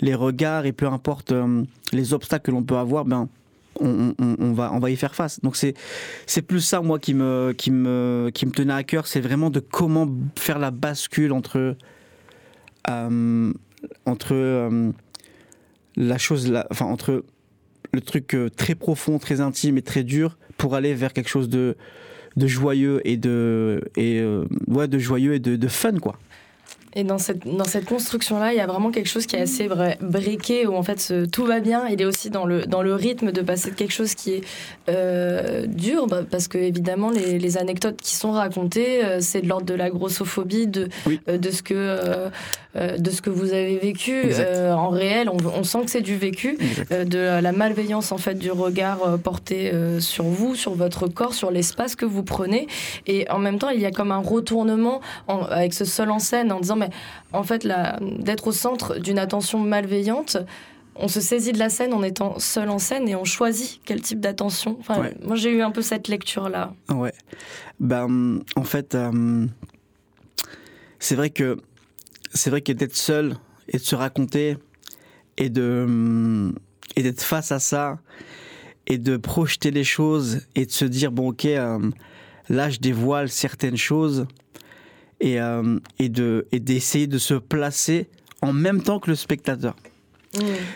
les 0.00 0.14
regards 0.14 0.66
et 0.66 0.72
peu 0.72 0.86
importe 0.86 1.32
euh, 1.32 1.62
les 1.92 2.14
obstacles 2.14 2.46
que 2.46 2.50
l'on 2.50 2.62
peut 2.62 2.76
avoir, 2.76 3.04
ben, 3.04 3.28
on, 3.78 4.52
va, 4.52 4.72
on 4.74 4.78
va 4.78 4.90
y 4.90 4.96
faire 4.96 5.14
face. 5.14 5.40
Donc 5.40 5.56
c'est, 5.56 5.74
plus 6.42 6.60
ça, 6.60 6.80
moi, 6.80 6.98
qui 6.98 7.14
me, 7.14 7.54
qui 7.56 7.70
me, 7.70 8.30
qui 8.34 8.44
me 8.44 8.50
tenait 8.50 8.74
à 8.74 8.82
cœur, 8.82 9.06
c'est 9.06 9.20
vraiment 9.20 9.48
de 9.48 9.60
comment 9.60 10.08
faire 10.36 10.58
la 10.58 10.70
bascule 10.70 11.32
entre, 11.32 11.76
euh, 12.90 13.52
entre 14.04 14.32
euh, 14.32 14.90
la 15.96 16.18
chose, 16.18 16.52
enfin, 16.70 16.86
entre 16.86 17.24
le 17.92 18.00
truc 18.00 18.36
très 18.56 18.74
profond, 18.74 19.18
très 19.18 19.40
intime 19.40 19.78
et 19.78 19.82
très 19.82 20.02
dur 20.02 20.36
pour 20.58 20.74
aller 20.74 20.92
vers 20.92 21.12
quelque 21.12 21.30
chose 21.30 21.48
de, 21.48 21.76
de 22.36 22.46
joyeux 22.46 23.00
et 23.04 23.16
de, 23.16 23.82
et, 23.96 24.22
ouais, 24.66 24.88
de 24.88 24.98
joyeux 24.98 25.34
et 25.34 25.40
de, 25.40 25.56
de 25.56 25.68
fun, 25.68 25.98
quoi. 25.98 26.18
Et 26.96 27.04
dans 27.04 27.18
cette, 27.18 27.46
dans 27.46 27.62
cette 27.64 27.84
construction-là, 27.84 28.52
il 28.52 28.56
y 28.56 28.60
a 28.60 28.66
vraiment 28.66 28.90
quelque 28.90 29.06
chose 29.08 29.24
qui 29.24 29.36
est 29.36 29.42
assez 29.42 29.68
briqué, 30.00 30.66
où 30.66 30.74
en 30.74 30.82
fait 30.82 31.00
ce- 31.00 31.24
tout 31.24 31.44
va 31.46 31.60
bien. 31.60 31.86
Il 31.86 32.02
est 32.02 32.04
aussi 32.04 32.30
dans 32.30 32.44
le, 32.44 32.62
dans 32.66 32.82
le 32.82 32.94
rythme 32.96 33.30
de 33.30 33.42
passer 33.42 33.70
de 33.70 33.76
quelque 33.76 33.92
chose 33.92 34.14
qui 34.16 34.32
est 34.32 34.40
euh, 34.88 35.66
dur, 35.66 36.08
bah, 36.08 36.22
parce 36.28 36.48
que 36.48 36.58
évidemment, 36.58 37.10
les, 37.10 37.38
les 37.38 37.58
anecdotes 37.58 37.96
qui 38.02 38.16
sont 38.16 38.32
racontées, 38.32 39.04
euh, 39.04 39.18
c'est 39.20 39.40
de 39.40 39.48
l'ordre 39.48 39.66
de 39.66 39.74
la 39.74 39.88
grossophobie, 39.88 40.66
de, 40.66 40.88
Oui. 41.06 41.20
euh, 41.28 41.38
de, 41.38 41.50
ce, 41.52 41.62
que, 41.62 42.28
de 42.76 43.10
ce 43.10 43.22
que 43.22 43.30
vous 43.30 43.52
avez 43.52 43.78
vécu 43.78 44.24
en 44.72 44.88
réel. 44.88 45.28
On, 45.28 45.36
on 45.60 45.62
sent 45.62 45.82
que 45.84 45.90
c'est 45.92 46.00
du 46.00 46.16
vécu. 46.16 46.58
De 46.90 47.40
la 47.40 47.52
malveillance 47.52 48.10
en 48.10 48.18
fait 48.18 48.34
du 48.34 48.50
regard 48.50 49.16
porté 49.22 49.72
sur 50.00 50.24
vous, 50.24 50.56
sur 50.56 50.74
votre 50.74 51.06
corps, 51.06 51.34
sur 51.34 51.50
l'espace 51.52 51.94
que 51.94 52.04
vous 52.04 52.24
prenez. 52.24 52.66
Et 53.06 53.30
en 53.30 53.38
même 53.38 53.58
temps, 53.60 53.68
il 53.70 53.80
y 53.80 53.86
a 53.86 53.90
comme 53.92 54.10
un 54.10 54.18
retournement 54.18 55.00
en- 55.28 55.42
avec 55.44 55.72
ce 55.74 55.84
seul 55.84 56.10
en 56.10 56.18
scène 56.18 56.50
en 56.52 56.59
disant 56.60 56.76
mais 56.76 56.90
en 57.32 57.42
fait 57.42 57.66
d'être 58.00 58.46
au 58.48 58.52
centre 58.52 58.98
d'une 58.98 59.18
attention 59.18 59.58
malveillante. 59.58 60.36
On 60.96 61.08
se 61.08 61.20
saisit 61.20 61.52
de 61.52 61.58
la 61.58 61.70
scène 61.70 61.94
en 61.94 62.02
étant 62.02 62.38
seul 62.38 62.68
en 62.68 62.78
scène 62.78 63.08
et 63.08 63.14
on 63.16 63.24
choisit 63.24 63.80
quel 63.86 64.02
type 64.02 64.20
d'attention. 64.20 64.76
Enfin, 64.80 65.00
Ouais. 65.00 65.14
Moi, 65.24 65.36
j'ai 65.36 65.50
eu 65.50 65.62
un 65.62 65.70
peu 65.70 65.80
cette 65.80 66.08
lecture-là. 66.08 66.74
Ouais. 66.90 67.14
Ben, 67.78 68.40
en 68.54 68.64
fait, 68.64 68.94
euh, 68.94 69.46
c'est 70.98 71.14
vrai 71.14 71.30
que 71.30 71.56
c'est 72.34 72.50
vrai 72.50 72.60
que 72.60 72.72
d'être 72.72 72.96
seul 72.96 73.36
et 73.68 73.78
de 73.78 73.82
se 73.82 73.94
raconter 73.94 74.56
et 75.36 75.48
de 75.48 76.52
et 76.96 77.02
d'être 77.02 77.22
face 77.22 77.50
à 77.50 77.58
ça 77.58 77.98
et 78.86 78.98
de 78.98 79.16
projeter 79.16 79.70
les 79.70 79.84
choses 79.84 80.42
et 80.54 80.66
de 80.66 80.70
se 80.70 80.84
dire 80.84 81.12
bon 81.12 81.30
ok 81.30 81.44
euh, 81.46 81.78
là 82.48 82.68
je 82.68 82.78
dévoile 82.78 83.28
certaines 83.28 83.76
choses 83.76 84.26
et 85.20 85.40
euh, 85.40 85.78
et 85.98 86.08
de 86.08 86.46
et 86.52 86.60
d'essayer 86.60 87.06
de 87.06 87.18
se 87.18 87.34
placer 87.34 88.08
en 88.42 88.52
même 88.52 88.82
temps 88.82 88.98
que 88.98 89.10
le 89.10 89.16
spectateur. 89.16 89.76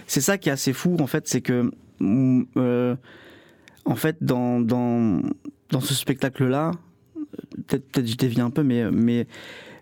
C'est 0.07 0.21
ça 0.21 0.39
qui 0.39 0.49
est 0.49 0.53
assez 0.53 0.73
fou, 0.73 0.97
en 1.01 1.07
fait, 1.07 1.29
c'est 1.29 1.41
que, 1.41 1.71
mm, 2.01 2.43
euh, 2.57 2.97
en 3.85 3.95
fait, 3.95 4.17
dans, 4.21 4.61
dans, 4.61 5.21
dans 5.71 5.81
ce 5.81 5.95
spectacle-là, 5.95 6.73
peut-être 7.67 7.91
peut 7.93 8.05
je 8.05 8.17
dévie 8.17 8.41
un 8.41 8.51
peu, 8.51 8.63
mais, 8.63 8.91
mais, 8.91 9.27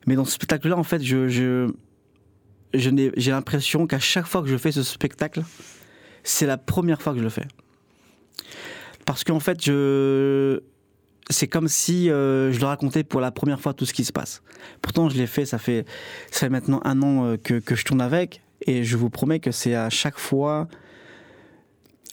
mais 0.07 0.14
dans 0.14 0.25
ce 0.25 0.33
spectacle-là, 0.33 0.76
en 0.76 0.83
fait, 0.83 1.02
je, 1.02 1.28
je, 1.28 1.73
j'ai 2.75 3.31
l'impression 3.31 3.87
qu'à 3.87 3.99
chaque 3.99 4.26
fois 4.26 4.42
que 4.42 4.49
je 4.49 4.57
fais 4.57 4.73
ce 4.73 4.83
spectacle, 4.83 5.42
c'est 6.23 6.47
la 6.47 6.59
première 6.59 7.00
fois 7.00 7.12
que 7.12 7.19
je 7.19 7.25
le 7.25 7.31
fais. 7.31 7.47
Parce 9.07 9.25
qu'en 9.25 9.40
fait, 9.40 9.62
je, 9.64 10.61
c'est 11.31 11.49
comme 11.49 11.69
si 11.69 12.11
euh, 12.11 12.52
je 12.52 12.61
le 12.61 12.67
racontais 12.67 13.05
pour 13.05 13.21
la 13.21 13.31
première 13.31 13.61
fois 13.61 13.75
tout 13.75 13.87
ce 13.87 13.93
qui 13.93 14.05
se 14.05 14.12
passe. 14.12 14.43
Pourtant, 14.81 15.09
je 15.09 15.17
l'ai 15.17 15.26
fait, 15.26 15.47
ça 15.47 15.59
fait, 15.59 15.87
ça 16.31 16.41
fait 16.41 16.49
maintenant 16.49 16.81
un 16.85 17.02
an 17.02 17.26
euh, 17.26 17.37
que, 17.37 17.61
je 17.75 17.85
tourne 17.85 18.00
avec, 18.00 18.43
et 18.67 18.85
je 18.85 18.97
vous 18.97 19.11
promets 19.11 19.41
que 19.41 19.50
c'est 19.50 19.75
à 19.75 19.91
chaque 19.91 20.19
fois, 20.19 20.69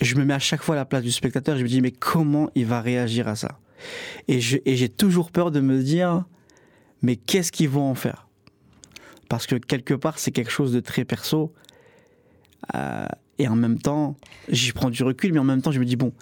je 0.02 0.16
me 0.16 0.26
mets 0.26 0.34
à 0.34 0.40
chaque 0.40 0.64
fois 0.64 0.76
à 0.76 0.78
la 0.78 0.86
place 0.86 1.04
du 1.04 1.12
spectateur, 1.12 1.58
je 1.58 1.64
me 1.64 1.68
dis, 1.68 1.82
mais 1.82 1.92
comment 1.92 2.50
il 2.56 2.66
va 2.66 2.82
réagir 2.82 3.28
à 3.28 3.36
ça? 3.36 3.60
Et 4.28 4.42
j'ai 4.42 4.90
toujours 4.90 5.32
peur 5.32 5.52
de 5.52 5.60
me 5.60 5.82
dire, 5.82 6.26
mais 7.02 7.16
qu'est-ce 7.16 7.52
qu'ils 7.52 7.70
vont 7.70 7.90
en 7.90 7.96
faire? 7.96 8.28
Parce 9.30 9.48
que 9.48 9.56
quelque 9.56 9.94
part, 9.94 10.20
c'est 10.20 10.32
quelque 10.32 10.52
chose 10.52 10.74
de 10.74 10.80
très 10.80 11.06
perso, 11.06 11.54
euh, 12.76 13.06
et 13.38 13.48
en 13.48 13.56
même 13.56 13.80
temps, 13.80 14.18
j'y 14.50 14.74
prends 14.74 14.90
du 14.90 15.02
recul, 15.04 15.34
mais 15.34 15.40
en 15.40 15.46
même 15.46 15.62
temps, 15.62 15.72
je 15.72 15.80
me 15.80 15.86
dis, 15.86 15.96
bon, 15.96 16.14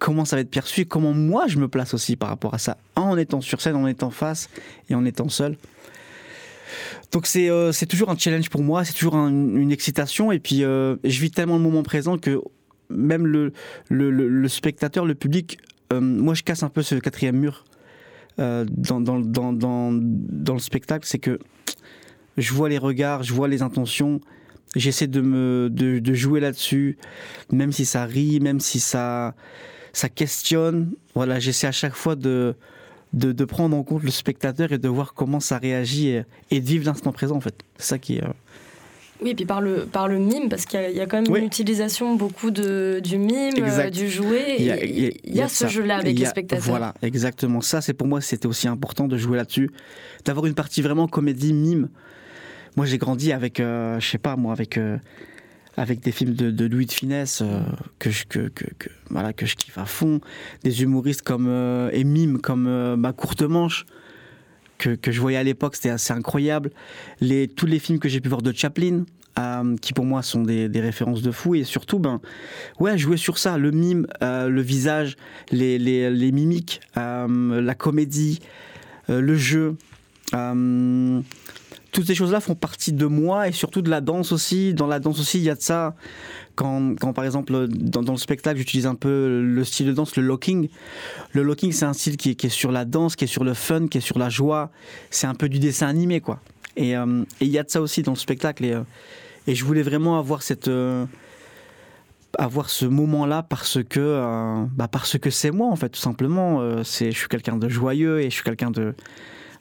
comment 0.00 0.24
ça 0.24 0.36
va 0.36 0.40
être 0.40 0.50
perçu 0.50 0.82
et 0.82 0.84
comment 0.84 1.12
moi 1.12 1.46
je 1.46 1.58
me 1.58 1.68
place 1.68 1.94
aussi 1.94 2.16
par 2.16 2.28
rapport 2.28 2.54
à 2.54 2.58
ça, 2.58 2.76
en 2.96 3.16
étant 3.16 3.40
sur 3.40 3.60
scène, 3.60 3.76
en 3.76 3.86
étant 3.86 4.10
face 4.10 4.48
et 4.90 4.94
en 4.94 5.04
étant 5.04 5.28
seul. 5.28 5.56
Donc 7.12 7.26
c'est 7.26 7.48
euh, 7.48 7.72
toujours 7.88 8.10
un 8.10 8.18
challenge 8.18 8.50
pour 8.50 8.62
moi, 8.62 8.84
c'est 8.84 8.92
toujours 8.94 9.16
un- 9.16 9.30
une 9.30 9.70
excitation. 9.70 10.32
Et 10.32 10.40
puis 10.40 10.64
euh, 10.64 10.96
je 11.04 11.20
vis 11.20 11.30
tellement 11.30 11.56
le 11.56 11.62
moment 11.62 11.82
présent 11.82 12.18
que 12.18 12.40
même 12.90 13.26
le, 13.26 13.52
le, 13.88 14.48
spectateur, 14.48 15.04
le 15.04 15.14
public, 15.14 15.58
euh, 15.92 16.00
moi 16.00 16.34
je 16.34 16.42
casse 16.42 16.62
un 16.62 16.68
peu 16.68 16.82
ce 16.82 16.96
quatrième 16.96 17.36
mur 17.36 17.64
dans, 18.36 19.00
dans, 19.00 19.20
dans, 19.20 19.52
dans, 19.92 20.54
le 20.54 20.58
spectacle, 20.58 21.06
c'est 21.06 21.20
que 21.20 21.38
je 22.36 22.52
vois 22.52 22.68
les 22.68 22.78
regards, 22.78 23.22
je 23.22 23.32
vois 23.32 23.46
les 23.46 23.62
intentions, 23.62 24.20
j'essaie 24.74 25.06
de, 25.06 25.68
de 25.70 26.14
jouer 26.14 26.40
là-dessus, 26.40 26.98
même 27.52 27.70
si 27.70 27.84
ça 27.84 28.04
rit, 28.04 28.40
même 28.40 28.58
si 28.58 28.80
ça, 28.80 29.36
ça 29.94 30.08
questionne, 30.10 30.90
voilà, 31.14 31.38
j'essaie 31.40 31.66
à 31.66 31.72
chaque 31.72 31.94
fois 31.94 32.14
de, 32.16 32.54
de, 33.14 33.32
de 33.32 33.44
prendre 33.46 33.74
en 33.76 33.82
compte 33.82 34.02
le 34.02 34.10
spectateur 34.10 34.72
et 34.72 34.78
de 34.78 34.88
voir 34.88 35.14
comment 35.14 35.40
ça 35.40 35.56
réagit 35.56 36.08
et, 36.08 36.24
et 36.50 36.60
de 36.60 36.66
vivre 36.66 36.84
l'instant 36.84 37.12
présent 37.12 37.36
en 37.36 37.40
fait. 37.40 37.54
C'est 37.78 37.86
ça 37.86 37.98
qui 37.98 38.16
est... 38.16 38.24
euh, 38.24 38.28
Oui, 39.22 39.30
et 39.30 39.34
puis 39.34 39.46
par 39.46 39.60
le, 39.60 39.86
par 39.86 40.08
le 40.08 40.18
mime, 40.18 40.48
parce 40.50 40.66
qu'il 40.66 40.80
y, 40.80 40.84
a- 40.84 40.90
il 40.90 40.96
y 40.96 41.00
a 41.00 41.06
quand 41.06 41.22
même 41.22 41.30
Oui. 41.32 41.38
une 41.38 41.46
utilisation 41.46 42.16
beaucoup 42.16 42.50
de, 42.50 43.00
du 43.02 43.16
mime, 43.18 43.54
euh, 43.58 43.88
du 43.90 44.10
jouet. 44.10 44.56
Il 44.58 44.64
y 44.66 44.70
a- 44.72 44.84
y 44.84 45.12
y 45.24 45.48
ce 45.48 45.68
jeu-là 45.68 45.98
avec 45.98 46.18
les 46.18 46.26
spectateurs. 46.26 46.64
Voilà, 46.66 46.92
exactement. 47.02 47.60
Ça, 47.60 47.80
c'est 47.80 47.94
pour 47.94 48.08
moi, 48.08 48.20
c'était 48.20 48.46
aussi 48.46 48.66
important 48.68 49.06
de 49.06 49.16
jouer 49.16 49.36
là-dessus, 49.38 49.70
d'avoir 50.24 50.46
une 50.46 50.54
partie 50.54 50.82
vraiment 50.82 51.06
comédie 51.06 51.52
mime. 51.52 51.88
Moi, 52.76 52.86
j'ai 52.86 52.98
grandi 52.98 53.30
avec, 53.32 53.60
euh, 53.60 54.00
je 54.00 54.08
sais 54.10 54.18
pas, 54.18 54.34
moi, 54.34 54.52
avec 54.52 54.76
euh, 54.76 54.96
avec 55.76 56.00
des 56.00 56.12
films 56.12 56.34
de, 56.34 56.66
Louis 56.66 56.86
de 56.86 56.92
Finesse 56.92 57.42
euh, 57.42 57.60
que 57.98 58.10
je 58.10 58.24
que, 58.24 58.48
que, 58.48 58.66
voilà 59.10 59.32
que 59.32 59.46
je 59.46 59.56
kiffe 59.56 59.78
à 59.78 59.86
fond, 59.86 60.20
des 60.62 60.82
humoristes 60.82 61.22
comme 61.22 61.46
euh, 61.48 61.90
et 61.92 62.04
mimes 62.04 62.40
comme 62.40 62.66
euh, 62.66 62.96
ma 62.96 63.12
courte 63.12 63.42
manche. 63.42 63.86
Que, 64.76 64.96
que 64.96 65.12
je 65.12 65.20
voyais 65.20 65.38
à 65.38 65.42
l'époque, 65.44 65.76
c'était 65.76 65.90
assez 65.90 66.12
incroyable. 66.12 66.72
Les, 67.20 67.46
tous 67.46 67.64
les 67.64 67.78
films 67.78 68.00
que 68.00 68.08
j'ai 68.08 68.20
pu 68.20 68.28
voir 68.28 68.42
de 68.42 68.52
Chaplin, 68.52 69.04
euh, 69.38 69.76
qui 69.76 69.92
pour 69.92 70.04
moi 70.04 70.20
sont 70.22 70.42
des, 70.42 70.68
des 70.68 70.80
références 70.80 71.22
de 71.22 71.30
fou, 71.30 71.54
et 71.54 71.62
surtout, 71.62 72.00
ben, 72.00 72.20
ouais, 72.80 72.98
jouer 72.98 73.16
sur 73.16 73.38
ça, 73.38 73.56
le 73.56 73.70
mime, 73.70 74.08
le 74.20 74.60
visage, 74.60 75.16
les, 75.52 75.78
les, 75.78 76.10
les 76.10 76.32
mimiques, 76.32 76.80
la 76.96 77.74
comédie, 77.78 78.40
le 79.08 79.36
jeu. 79.36 79.76
Toutes 81.94 82.08
ces 82.08 82.14
choses-là 82.16 82.40
font 82.40 82.56
partie 82.56 82.92
de 82.92 83.06
moi 83.06 83.48
et 83.48 83.52
surtout 83.52 83.80
de 83.80 83.88
la 83.88 84.00
danse 84.00 84.32
aussi. 84.32 84.74
Dans 84.74 84.88
la 84.88 84.98
danse 84.98 85.20
aussi, 85.20 85.38
il 85.38 85.44
y 85.44 85.50
a 85.50 85.54
de 85.54 85.60
ça. 85.60 85.94
Quand, 86.56 86.98
quand 87.00 87.12
par 87.12 87.24
exemple, 87.24 87.68
dans, 87.68 88.12
le 88.12 88.18
spectacle, 88.18 88.58
j'utilise 88.58 88.86
un 88.86 88.96
peu 88.96 89.40
le 89.40 89.64
style 89.64 89.86
de 89.86 89.92
danse, 89.92 90.16
le 90.16 90.24
locking. 90.24 90.68
Le 91.32 91.42
locking, 91.42 91.70
c'est 91.70 91.84
un 91.84 91.92
style 91.92 92.16
qui 92.16 92.30
est, 92.30 92.48
sur 92.48 92.72
la 92.72 92.84
danse, 92.84 93.14
qui 93.14 93.24
est 93.24 93.28
sur 93.28 93.44
le 93.44 93.54
fun, 93.54 93.86
qui 93.86 93.98
est 93.98 94.02
sur 94.02 94.18
la 94.18 94.28
joie. 94.28 94.70
C'est 95.10 95.28
un 95.28 95.34
peu 95.34 95.48
du 95.48 95.60
dessin 95.60 95.86
animé, 95.86 96.20
quoi. 96.20 96.40
Et 96.76 96.96
euh, 96.96 97.24
il 97.40 97.48
y 97.48 97.58
a 97.58 97.62
de 97.62 97.70
ça 97.70 97.80
aussi 97.80 98.02
dans 98.02 98.12
le 98.12 98.18
spectacle. 98.18 98.64
Et, 98.64 98.72
euh, 98.72 98.82
et 99.46 99.54
je 99.54 99.64
voulais 99.64 99.82
vraiment 99.82 100.18
avoir 100.18 100.42
cette. 100.42 100.68
euh, 100.68 101.06
avoir 102.36 102.68
ce 102.68 102.86
moment-là 102.86 103.44
parce 103.44 103.78
que 103.88 104.66
bah 104.74 104.88
parce 104.88 105.18
que 105.18 105.30
c'est 105.30 105.52
moi 105.52 105.68
en 105.68 105.76
fait 105.76 105.90
tout 105.90 106.00
simplement 106.00 106.82
c'est 106.82 107.12
je 107.12 107.16
suis 107.16 107.28
quelqu'un 107.28 107.56
de 107.56 107.68
joyeux 107.68 108.22
et 108.22 108.24
je 108.24 108.34
suis 108.34 108.42
quelqu'un 108.42 108.72
de 108.72 108.92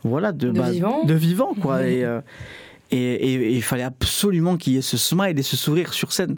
voilà 0.04 0.32
de 0.32 0.50
De 0.50 0.62
vivant. 0.62 1.04
de 1.06 1.14
vivant 1.14 1.54
quoi 1.60 1.86
et, 1.88 2.04
euh, 2.04 2.20
et 2.20 2.24
et- 2.96 3.52
il 3.54 3.64
fallait 3.64 3.84
absolument 3.84 4.58
qu'il 4.58 4.74
y 4.74 4.78
ait 4.78 4.82
ce 4.82 4.98
smile 4.98 5.38
et 5.40 5.44
ce 5.44 5.58
sourire 5.58 5.94
sur 5.94 6.12
scène 6.12 6.36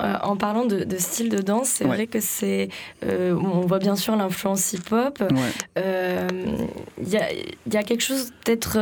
Euh, 0.00 0.14
en 0.22 0.36
parlant 0.38 0.64
de, 0.64 0.84
de 0.84 0.96
style 0.96 1.28
de 1.28 1.38
danse, 1.42 1.68
c'est 1.68 1.84
Ouais. 1.84 1.94
vrai 1.96 2.06
que 2.06 2.18
c'est. 2.18 2.70
euh, 3.04 3.34
on 3.34 3.60
voit 3.60 3.78
bien 3.78 3.94
sûr 3.94 4.16
l'influence 4.16 4.72
hip-hop. 4.72 5.20
ouais 5.20 5.36
Euh, 5.78 6.26
Il 7.02 7.08
y, 7.10 7.16
a, 7.18 7.30
il 7.66 7.74
y 7.74 7.76
a 7.76 7.82
quelque 7.82 8.00
chose 8.00 8.30
peut-être 8.42 8.78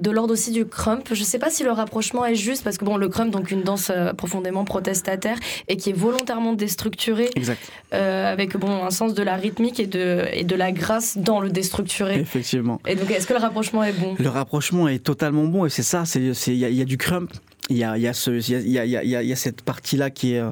de 0.00 0.10
l'ordre 0.10 0.32
aussi 0.32 0.52
du 0.52 0.64
crump. 0.64 1.08
Je 1.12 1.18
ne 1.18 1.24
sais 1.24 1.40
pas 1.40 1.50
si 1.50 1.64
le 1.64 1.72
rapprochement 1.72 2.24
est 2.24 2.36
juste, 2.36 2.62
parce 2.62 2.78
que 2.78 2.84
bon, 2.84 2.96
le 2.96 3.08
crump, 3.08 3.30
donc 3.32 3.50
une 3.50 3.62
danse 3.62 3.90
profondément 4.16 4.64
protestataire 4.64 5.38
et 5.68 5.76
qui 5.76 5.90
est 5.90 5.94
volontairement 5.94 6.52
déstructurée, 6.52 7.30
exact 7.34 7.60
avec 7.92 8.56
bon, 8.56 8.84
un 8.84 8.90
sens 8.90 9.14
de 9.14 9.22
la 9.22 9.34
rythmique 9.36 9.80
et 9.80 9.86
de, 9.86 10.26
et 10.32 10.44
de 10.44 10.54
la 10.56 10.70
grâce 10.72 11.16
dans 11.18 11.40
le 11.40 11.48
déstructuré. 11.50 12.14
effectivement 12.20 12.80
Et 12.86 12.94
donc, 12.94 13.10
est-ce 13.10 13.26
que 13.26 13.32
le 13.34 13.38
rapprochement 13.40 13.82
est 13.82 13.92
bon? 13.92 14.14
Le 14.18 14.28
rapprochement 14.28 14.86
est 14.88 14.98
totalement 15.02 15.44
bon 15.44 15.64
et 15.66 15.70
c'est 15.70 15.82
ça, 15.82 16.04
c'est- 16.04 16.32
il 16.54 16.74
y, 16.74 16.80
a- 16.80 16.84
du 16.84 16.96
crump, 16.96 17.30
il 17.70 17.76
y 17.76 17.84
a, 17.84 19.36
cette 19.36 19.62
partie-là 19.62 20.10
qui 20.10 20.34
est, 20.34 20.40
euh, 20.40 20.50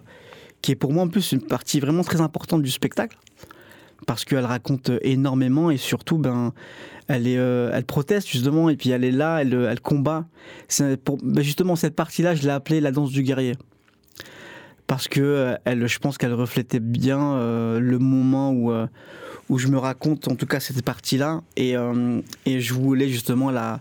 qui 0.61 0.73
est 0.73 0.77
pour 0.77 0.93
moi 0.93 1.05
en 1.05 1.09
plus 1.09 1.33
une 1.33 1.43
partie 1.43 1.81
vraiment 1.81 2.03
très 2.05 2.21
importante 2.21 2.63
du 2.63 2.71
spectacle. 2.71 3.17
Parce 4.07 4.25
qu'elle 4.25 4.45
raconte 4.45 4.91
énormément 5.03 5.71
et 5.71 5.77
surtout 5.77 6.19
ben 6.19 6.53
elle 7.07 7.29
est 7.29 7.39
euh, 7.39 7.71
elle 7.73 7.85
proteste 7.85 8.27
justement 8.29 8.69
et 8.69 8.77
puis 8.77 8.91
elle 8.91 9.05
est 9.05 9.13
là 9.13 9.39
elle, 9.41 9.55
elle 9.55 9.81
combat. 9.81 10.27
Ben, 10.81 11.43
justement 11.45 11.77
cette 11.77 11.95
partie-là 11.95 12.35
je 12.35 12.43
l'ai 12.43 12.51
appelée 12.51 12.81
la 12.81 12.91
danse 12.91 13.13
du 13.13 13.23
guerrier. 13.23 13.55
Parce 14.89 15.07
que 15.07 15.21
euh, 15.21 15.55
elle 15.65 15.87
je 15.87 15.99
pense 16.01 16.19
qu'elle 16.19 16.35
reflétait 16.35 16.81
bien 16.81 17.35
euh, 17.35 17.79
le 17.79 18.01
moment 18.01 18.51
où 18.51 18.73
euh, 18.73 18.89
où 19.49 19.59
je 19.59 19.69
me 19.69 19.79
raconte 19.79 20.27
en 20.27 20.35
tout 20.35 20.47
cas 20.47 20.59
cette 20.59 20.83
partie-là. 20.83 21.41
Et 21.57 21.77
euh, 21.77 22.21
et 22.45 22.61
je 22.61 22.75
voulais 22.75 23.09
justement 23.09 23.53
la 23.53 23.81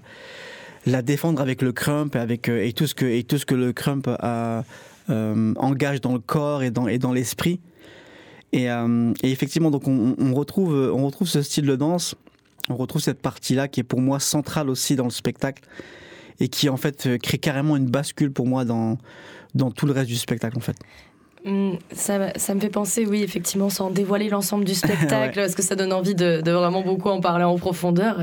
la 0.86 1.02
défendre 1.02 1.42
avec 1.42 1.62
le 1.62 1.72
crump 1.72 2.16
et 2.16 2.20
avec 2.20 2.50
euh, 2.50 2.66
et 2.66 2.74
tout 2.74 2.88
ce 2.88 2.96
que 2.96 3.06
et 3.06 3.24
tout 3.24 3.38
ce 3.38 3.46
que 3.46 3.56
le 3.56 3.74
crump 3.74 4.08
euh, 4.08 4.64
engage 5.10 6.02
dans 6.02 6.14
le 6.14 6.20
corps 6.20 6.64
et 6.64 6.72
dans 6.72 6.88
et 6.88 6.98
dans 6.98 7.12
l'esprit 7.12 7.60
et, 8.54 8.70
euh, 8.70 9.14
et 9.24 9.32
effectivement 9.32 9.72
donc 9.72 9.88
on, 9.88 10.16
on 10.18 10.34
retrouve 10.34 10.74
on 10.94 11.06
retrouve 11.06 11.28
ce 11.28 11.42
style 11.42 11.66
de 11.66 11.76
danse 11.76 12.16
on 12.70 12.76
retrouve 12.76 13.02
cette 13.02 13.22
partie 13.22 13.56
là 13.56 13.68
qui 13.68 13.80
est 13.80 13.84
pour 13.84 14.02
moi 14.02 14.20
centrale 14.20 14.70
aussi 14.70 14.96
dans 14.96 15.06
le 15.06 15.12
spectacle 15.12 15.64
et 16.40 16.48
qui 16.48 16.70
en 16.70 16.78
fait 16.78 17.18
crée 17.22 17.38
carrément 17.38 17.78
une 17.78 17.88
bascule 17.90 18.32
pour 18.32 18.48
moi 18.48 18.66
dans, 18.66 18.98
dans 19.54 19.70
tout 19.70 19.86
le 19.86 19.92
reste 19.92 20.08
du 20.08 20.16
spectacle 20.16 20.58
en 20.58 20.62
fait. 20.62 20.78
Hum, 21.44 21.80
ça, 21.92 22.32
ça, 22.36 22.54
me 22.54 22.60
fait 22.60 22.70
penser, 22.70 23.06
oui, 23.08 23.24
effectivement, 23.24 23.72
sans 23.72 23.90
dévoiler 23.90 24.30
l'ensemble 24.30 24.64
du 24.64 24.76
spectacle, 24.76 25.34
parce 25.42 25.56
que 25.56 25.64
ça 25.64 25.76
donne 25.76 25.92
envie 25.92 26.14
de, 26.14 26.40
de, 26.42 26.52
vraiment 26.52 26.82
beaucoup 26.82 27.10
en 27.10 27.20
parler 27.20 27.44
en 27.44 27.58
profondeur. 27.58 28.20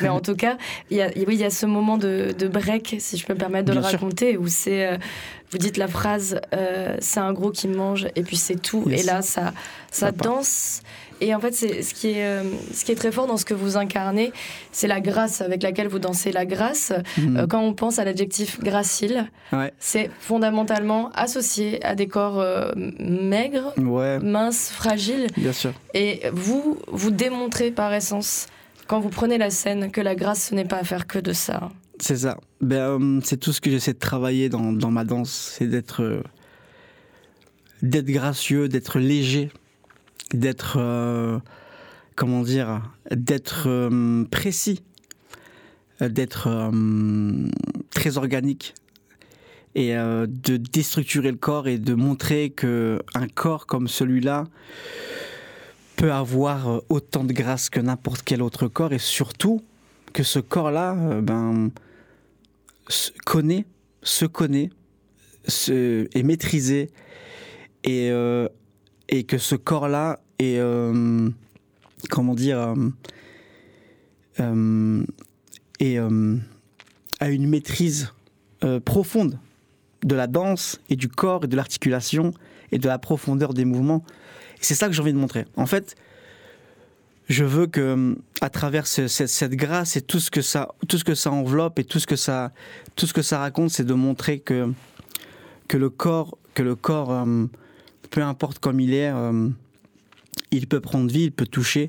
Mais 0.00 0.08
en 0.08 0.20
tout 0.20 0.34
cas, 0.34 0.56
il 0.90 0.96
y 0.96 1.02
a, 1.02 1.08
oui, 1.08 1.34
il 1.34 1.40
y 1.40 1.44
a 1.44 1.50
ce 1.50 1.66
moment 1.66 1.98
de, 1.98 2.34
de, 2.36 2.48
break, 2.48 2.96
si 2.98 3.18
je 3.18 3.26
peux 3.26 3.34
me 3.34 3.38
permettre 3.38 3.66
de 3.66 3.72
Bien 3.72 3.82
le 3.82 3.86
sûr. 3.86 3.98
raconter, 3.98 4.38
où 4.38 4.46
c'est, 4.48 4.86
euh, 4.86 4.96
vous 5.50 5.58
dites 5.58 5.76
la 5.76 5.86
phrase, 5.86 6.40
euh, 6.54 6.96
c'est 7.00 7.20
un 7.20 7.34
gros 7.34 7.50
qui 7.50 7.68
mange, 7.68 8.08
et 8.16 8.22
puis 8.22 8.36
c'est 8.36 8.60
tout. 8.60 8.84
Yes. 8.88 9.02
Et 9.02 9.04
là, 9.04 9.20
ça, 9.20 9.52
ça, 9.90 10.06
Ça 10.06 10.12
part. 10.12 10.40
Et 11.24 11.34
en 11.36 11.40
fait, 11.40 11.52
c'est 11.54 11.82
ce 11.82 11.94
qui 11.94 12.08
est, 12.10 12.24
euh, 12.24 12.42
ce 12.74 12.84
qui 12.84 12.90
est 12.90 12.96
très 12.96 13.12
fort 13.12 13.28
dans 13.28 13.36
ce 13.36 13.44
que 13.44 13.54
vous 13.54 13.76
incarnez, 13.76 14.32
c'est 14.72 14.88
la 14.88 15.00
grâce 15.00 15.40
avec 15.40 15.62
laquelle 15.62 15.86
vous 15.86 16.00
dansez 16.00 16.32
la 16.32 16.44
grâce. 16.44 16.92
Mhm. 17.16 17.36
Euh, 17.36 17.46
quand 17.46 17.60
on 17.62 17.74
pense 17.74 18.00
à 18.00 18.04
l'adjectif 18.04 18.58
gracile, 18.60 19.30
Ouais. 19.52 19.72
c'est 19.78 20.10
fondamentalement 20.18 21.10
associé 21.14 21.82
à 21.84 21.94
des 21.94 22.08
corps 22.08 22.40
euh, 22.40 22.72
maigres, 22.98 23.72
Ouais, 23.78 24.18
minces, 24.18 24.70
fragiles. 24.70 25.28
bien 25.36 25.52
sûr. 25.52 25.72
Et 25.94 26.22
vous, 26.32 26.78
vous 26.88 27.12
démontrez 27.12 27.70
par 27.70 27.94
essence, 27.94 28.46
quand 28.88 28.98
vous 28.98 29.10
prenez 29.10 29.38
la 29.38 29.50
scène, 29.50 29.92
que 29.92 30.00
la 30.00 30.16
grâce, 30.16 30.48
ce 30.48 30.54
n'est 30.56 30.64
pas 30.64 30.78
à 30.78 30.84
faire 30.84 31.06
que 31.06 31.20
de 31.20 31.32
ça. 31.32 31.70
C'est 32.00 32.16
ça. 32.16 32.36
Ben, 32.60 32.76
euh, 33.00 33.20
c'est 33.22 33.36
tout 33.38 33.52
ce 33.52 33.60
que 33.60 33.70
j'essaie 33.70 33.92
de 33.92 33.98
travailler 34.00 34.48
dans, 34.48 34.72
dans 34.72 34.90
ma 34.90 35.04
danse, 35.04 35.54
c'est 35.56 35.68
d'être 35.68 36.02
euh, 36.02 36.20
d'être 37.82 38.06
gracieux, 38.10 38.68
d'être 38.68 38.98
léger, 38.98 39.50
d'être 40.32 40.76
euh, 40.78 41.38
comment 42.16 42.42
dire, 42.42 42.82
d'être 43.10 43.64
euh, 43.66 44.24
précis, 44.30 44.82
euh, 46.00 46.08
d'être 46.08 46.70
très 47.90 48.18
organique 48.18 48.74
et 49.74 49.94
de 49.94 50.58
déstructurer 50.58 51.30
le 51.30 51.38
corps 51.38 51.66
et 51.66 51.78
de 51.78 51.94
montrer 51.94 52.50
que 52.50 53.00
un 53.14 53.26
corps 53.26 53.64
comme 53.64 53.88
celui-là 53.88 54.44
peut 55.96 56.12
avoir 56.12 56.82
autant 56.90 57.24
de 57.24 57.32
grâce 57.32 57.70
que 57.70 57.80
n'importe 57.80 58.20
quel 58.22 58.42
autre 58.42 58.68
corps 58.68 58.92
et 58.92 58.98
surtout 58.98 59.62
que 60.12 60.24
ce 60.24 60.40
corps-là 60.40 60.94
ben, 61.22 61.70
se 62.88 63.12
connaît, 63.24 63.64
se 64.02 64.26
connaît, 64.26 64.68
se, 65.48 66.06
est 66.14 66.22
maîtrisé 66.22 66.90
et, 67.84 68.10
euh, 68.10 68.48
et 69.08 69.24
que 69.24 69.38
ce 69.38 69.54
corps-là 69.54 70.20
est, 70.38 70.58
euh, 70.58 71.28
comment 72.10 72.34
dire, 72.34 72.58
euh, 72.58 72.74
euh, 74.40 75.04
est, 75.80 75.98
euh, 75.98 76.36
a 77.20 77.30
une 77.30 77.48
maîtrise 77.48 78.12
euh, 78.64 78.80
profonde 78.80 79.38
de 80.04 80.14
la 80.14 80.26
danse 80.26 80.80
et 80.88 80.96
du 80.96 81.08
corps 81.08 81.44
et 81.44 81.48
de 81.48 81.56
l'articulation 81.56 82.32
et 82.72 82.78
de 82.78 82.88
la 82.88 82.98
profondeur 82.98 83.54
des 83.54 83.64
mouvements. 83.64 84.04
Et 84.56 84.64
c'est 84.64 84.74
ça 84.74 84.86
que 84.88 84.92
j'ai 84.94 85.02
envie 85.02 85.12
de 85.12 85.18
montrer. 85.18 85.44
En 85.56 85.66
fait, 85.66 85.94
je 87.28 87.44
veux 87.44 87.66
que, 87.66 88.16
à 88.40 88.50
travers 88.50 88.86
ce- 88.86 89.06
cette, 89.08 89.54
grâce 89.54 89.96
et 89.96 90.00
tout 90.02 90.18
ce 90.20 90.30
que 90.30 90.42
ça, 90.42 90.68
tout 90.88 90.98
ce 90.98 91.04
que 91.04 91.14
ça 91.14 91.30
enveloppe 91.30 91.78
et 91.78 91.84
tout 91.84 91.98
ce 91.98 92.06
que 92.06 92.16
ça, 92.16 92.52
tout 92.96 93.06
ce 93.06 93.12
que 93.12 93.22
ça 93.22 93.38
raconte, 93.38 93.70
c'est 93.70 93.84
de 93.84 93.94
montrer 93.94 94.40
que 94.40 94.72
que 95.68 95.76
le 95.78 95.88
corps, 95.88 96.36
que 96.54 96.62
le 96.62 96.74
corps, 96.74 97.12
euh, 97.12 97.46
peu 98.12 98.22
importe 98.22 98.60
comme 98.60 98.78
il 98.78 98.94
est, 98.94 99.10
euh, 99.10 99.48
il 100.52 100.68
peut 100.68 100.80
prendre 100.80 101.10
vie, 101.10 101.24
il 101.24 101.32
peut 101.32 101.46
toucher 101.46 101.88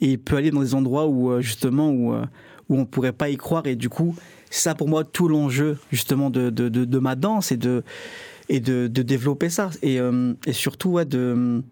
et 0.00 0.12
il 0.12 0.18
peut 0.20 0.36
aller 0.36 0.52
dans 0.52 0.60
des 0.60 0.74
endroits 0.74 1.06
où 1.06 1.32
euh, 1.32 1.40
justement 1.40 1.90
où 1.90 2.14
euh, 2.14 2.24
où 2.68 2.78
on 2.78 2.84
pourrait 2.84 3.12
pas 3.12 3.30
y 3.30 3.36
croire. 3.36 3.66
Et 3.66 3.74
du 3.74 3.88
coup 3.88 4.14
ça 4.50 4.74
pour 4.74 4.88
moi 4.88 5.04
tout 5.04 5.26
l'enjeu 5.26 5.78
justement 5.90 6.30
de, 6.30 6.50
de, 6.50 6.68
de, 6.68 6.98
ma 6.98 7.16
danse 7.16 7.50
et 7.50 7.56
de 7.56 7.82
et 8.48 8.60
de, 8.60 8.86
développer 8.86 9.48
ça. 9.48 9.70
Et, 9.82 9.98
et 10.46 10.52
surtout 10.52 10.90
ouais, 10.90 11.06
de 11.06 11.62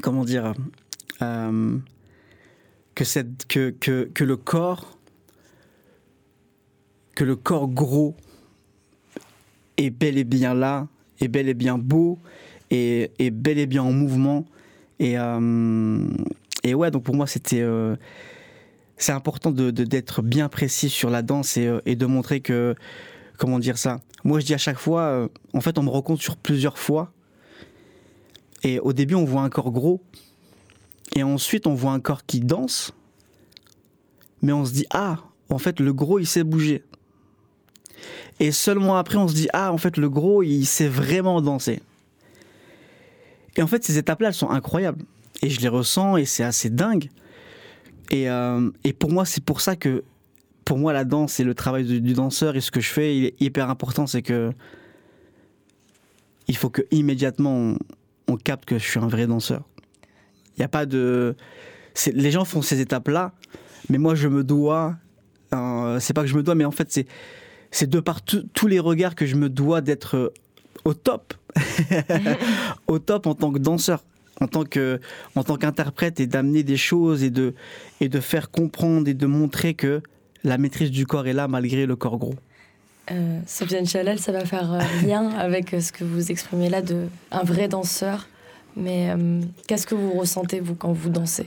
comment 0.00 0.24
dire 0.24 0.54
que, 1.18 3.04
cette, 3.04 3.46
que, 3.46 3.70
que, 3.70 4.08
que 4.14 4.24
le 4.24 4.36
corps 4.36 4.96
que 7.14 7.24
le 7.24 7.36
corps 7.36 7.68
gros 7.68 8.16
est 9.76 9.90
bel 9.90 10.18
et 10.18 10.24
bien 10.24 10.54
là 10.54 10.86
est 11.20 11.28
bel 11.28 11.48
et 11.48 11.54
bien 11.54 11.78
beau 11.78 12.18
et 12.72 13.12
est 13.18 13.30
bel 13.30 13.58
et 13.58 13.66
bien 13.66 13.82
en 13.82 13.92
mouvement. 13.92 14.46
Et 14.98 15.18
euh, 15.18 16.08
ouais 16.64 16.90
donc 16.90 17.04
pour 17.04 17.14
moi 17.14 17.26
c'était 17.26 17.60
euh, 17.60 17.96
c'est 18.96 19.12
important 19.12 19.50
d'être 19.52 20.22
bien 20.22 20.48
précis 20.48 20.88
sur 20.88 21.10
la 21.10 21.22
danse 21.22 21.56
et, 21.56 21.66
euh, 21.66 21.80
et 21.86 21.96
de 21.96 22.06
montrer 22.06 22.40
que 22.40 22.74
comment 23.36 23.58
dire 23.58 23.78
ça 23.78 24.00
moi 24.24 24.40
je 24.40 24.46
dis 24.46 24.54
à 24.54 24.58
chaque 24.58 24.78
fois 24.78 25.28
en 25.52 25.60
fait 25.60 25.78
on 25.78 25.82
me 25.82 25.90
rencontre 25.90 26.22
sur 26.22 26.36
plusieurs 26.36 26.78
fois. 26.78 27.12
Et 28.64 28.78
au 28.78 28.92
début 28.92 29.14
on 29.14 29.24
voit 29.24 29.42
un 29.42 29.50
corps 29.50 29.72
gros. 29.72 30.00
Et 31.14 31.22
ensuite 31.22 31.66
on 31.66 31.74
voit 31.74 31.92
un 31.92 32.00
corps 32.00 32.24
qui 32.24 32.40
danse. 32.40 32.94
Mais 34.40 34.52
on 34.52 34.64
se 34.64 34.72
dit 34.72 34.86
ah 34.90 35.18
en 35.50 35.58
fait 35.58 35.78
le 35.78 35.92
gros 35.92 36.18
il 36.18 36.26
sait 36.26 36.44
bouger. 36.44 36.84
Et 38.40 38.50
seulement 38.50 38.96
après 38.96 39.18
on 39.18 39.28
se 39.28 39.34
dit 39.34 39.48
ah 39.52 39.72
en 39.72 39.78
fait 39.78 39.98
le 39.98 40.08
gros 40.08 40.42
il 40.42 40.64
sait 40.64 40.88
vraiment 40.88 41.42
danser 41.42 41.82
et 43.56 43.62
en 43.62 43.66
fait 43.66 43.84
ces 43.84 43.98
étapes 43.98 44.20
là 44.20 44.28
elles 44.28 44.34
sont 44.34 44.50
incroyables. 44.50 45.04
Et 45.42 45.50
je 45.50 45.60
les 45.60 45.68
ressens 45.68 46.16
et 46.16 46.24
c'est 46.24 46.44
assez 46.44 46.70
dingue. 46.70 47.08
Et, 48.10 48.28
euh, 48.28 48.70
pour 48.98 49.10
moi 49.10 49.24
c'est 49.24 49.44
pour 49.44 49.60
ça 49.60 49.76
que 49.76 50.04
pour 50.64 50.78
moi 50.78 50.92
la 50.92 51.04
danse 51.04 51.40
et 51.40 51.44
le 51.44 51.54
travail 51.54 51.84
du, 51.84 52.12
danseur 52.12 52.56
et 52.56 52.60
ce 52.60 52.70
que 52.70 52.80
je 52.80 52.88
fais 52.88 53.16
il 53.16 53.24
est 53.26 53.40
hyper 53.40 53.68
important 53.70 54.06
c'est 54.06 54.22
que 54.22 54.52
il 56.48 56.56
faut 56.56 56.70
que 56.70 56.82
immédiatement 56.90 57.76
on, 58.28 58.36
capte 58.36 58.64
que 58.64 58.78
je 58.78 58.84
suis 58.84 58.98
un 58.98 59.08
vrai 59.08 59.26
danseur. 59.26 59.62
Il 60.56 60.60
n'y 60.60 60.64
a 60.64 60.68
pas 60.68 60.86
de 60.86 61.36
les 62.12 62.30
gens 62.30 62.44
font 62.44 62.62
ces 62.62 62.80
étapes 62.80 63.08
là 63.08 63.32
mais 63.88 63.98
moi 63.98 64.14
je 64.14 64.28
me 64.28 64.44
dois 64.44 64.96
euh, 65.54 65.98
c'est 66.00 66.14
pas 66.14 66.22
que 66.22 66.28
je 66.28 66.36
me 66.36 66.42
dois 66.42 66.54
mais 66.54 66.64
en 66.64 66.70
fait 66.70 66.90
c'est 66.90 67.06
c'est 67.70 67.88
de 67.88 68.00
par 68.00 68.22
tous 68.22 68.66
les 68.66 68.78
regards 68.78 69.14
que 69.14 69.26
je 69.26 69.34
me 69.34 69.48
dois 69.48 69.80
d'être 69.80 70.16
euh, 70.16 70.34
au 70.84 70.94
top 70.94 71.34
au 72.86 72.98
top 72.98 73.26
en 73.26 73.34
tant 73.34 73.52
que 73.52 73.58
danseur 73.58 74.02
en 74.40 74.48
tant 74.48 74.64
que 74.64 75.00
en 75.36 75.44
tant 75.44 75.56
qu'interprète 75.56 76.20
et 76.20 76.26
d'amener 76.26 76.62
des 76.62 76.76
choses 76.76 77.22
et 77.22 77.30
de 77.30 77.54
et 78.00 78.08
de 78.08 78.20
faire 78.20 78.50
comprendre 78.50 79.08
et 79.08 79.14
de 79.14 79.26
montrer 79.26 79.74
que 79.74 80.02
la 80.44 80.58
maîtrise 80.58 80.90
du 80.90 81.06
corps 81.06 81.26
est 81.26 81.32
là 81.32 81.48
malgré 81.48 81.86
le 81.86 81.96
corps 81.96 82.18
gros. 82.18 82.34
Euh, 83.10 83.40
Sofiane 83.46 83.86
Chalal, 83.86 84.18
ça 84.18 84.32
va 84.32 84.44
faire 84.44 84.72
euh, 84.72 84.80
lien 85.06 85.28
avec 85.30 85.74
euh, 85.74 85.80
ce 85.80 85.92
que 85.92 86.04
vous 86.04 86.30
exprimez 86.30 86.68
là 86.68 86.82
de 86.82 87.08
un 87.30 87.42
vrai 87.42 87.68
danseur. 87.68 88.28
Mais 88.76 89.10
euh, 89.10 89.40
qu'est-ce 89.66 89.86
que 89.86 89.94
vous 89.94 90.12
ressentez, 90.12 90.60
vous, 90.60 90.74
quand 90.74 90.92
vous 90.92 91.10
dansez? 91.10 91.46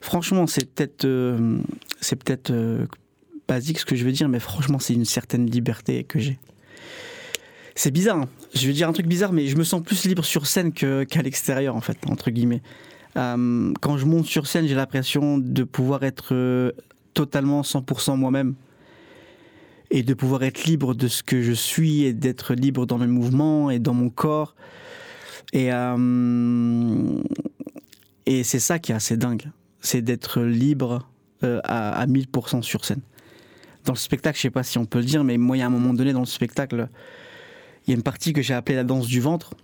Franchement 0.00 0.46
c'est 0.46 0.70
peut-être 0.72 1.04
euh, 1.04 1.58
c'est 2.00 2.16
peut-être 2.22 2.52
basique 3.48 3.80
ce 3.80 3.84
que 3.84 3.96
je 3.96 4.04
veux 4.04 4.12
dire 4.12 4.28
mais 4.28 4.38
franchement 4.38 4.78
c'est 4.78 4.94
une 4.94 5.04
certaine 5.04 5.46
liberté 5.50 6.04
que 6.04 6.20
j'ai 6.20 6.38
c'est 7.76 7.92
bizarre 7.92 8.16
hein. 8.16 8.28
je 8.54 8.66
vais 8.66 8.72
dire 8.72 8.88
un 8.88 8.92
truc 8.92 9.06
bizarre 9.06 9.32
mais 9.32 9.46
je 9.46 9.56
me 9.56 9.62
sens 9.62 9.82
plus 9.82 10.04
libre 10.06 10.24
sur 10.24 10.46
scène 10.46 10.72
qu'à 10.72 11.22
l'extérieur 11.22 11.76
en 11.76 11.80
fait 11.80 11.98
entre 12.08 12.30
guillemets 12.30 12.62
Euh, 13.16 13.72
quand 13.80 13.96
je 13.96 14.04
monte 14.04 14.26
sur 14.26 14.46
scène 14.46 14.66
j'ai 14.66 14.74
l'impression 14.74 15.38
de 15.38 15.64
pouvoir 15.64 16.02
être 16.02 16.34
euh, 16.34 16.72
totalement 17.14 17.62
100% 17.62 18.14
moi-même 18.18 18.54
et 19.90 20.02
de 20.02 20.12
pouvoir 20.12 20.42
être 20.42 20.64
libre 20.64 20.94
de 20.94 21.08
ce 21.08 21.22
que 21.22 21.40
je 21.40 21.52
suis 21.52 22.04
et 22.04 22.12
d'être 22.12 22.52
libre 22.52 22.84
dans 22.84 22.98
mes 22.98 23.06
mouvements 23.06 23.70
et 23.70 23.78
dans 23.78 23.94
mon 23.94 24.10
corps 24.10 24.54
et 25.54 25.72
euh, 25.72 27.22
c'est 28.26 28.60
ça 28.60 28.78
qui 28.78 28.92
est 28.92 28.94
assez 28.94 29.16
dingue 29.16 29.50
c'est 29.80 30.02
d'être 30.02 30.42
libre 30.42 31.08
à, 31.42 32.00
à 32.00 32.06
1000% 32.06 32.62
sur 32.62 32.84
scène. 32.84 33.02
Dans 33.84 33.92
le 33.92 33.98
spectacle, 33.98 34.36
je 34.36 34.42
sais 34.42 34.50
pas 34.50 34.64
si 34.64 34.78
on 34.78 34.84
peut 34.84 34.98
le 34.98 35.04
dire, 35.04 35.22
mais 35.22 35.38
moi, 35.38 35.56
il 35.56 35.60
y 35.60 35.62
a 35.62 35.66
un 35.66 35.70
moment 35.70 35.94
donné 35.94 36.12
dans 36.12 36.20
le 36.20 36.26
spectacle, 36.26 36.88
il 37.86 37.90
y 37.90 37.94
a 37.94 37.96
une 37.96 38.02
partie 38.02 38.32
que 38.32 38.42
j'ai 38.42 38.54
appelée 38.54 38.76
la 38.76 38.84
danse 38.84 39.06
du 39.06 39.20
ventre, 39.20 39.54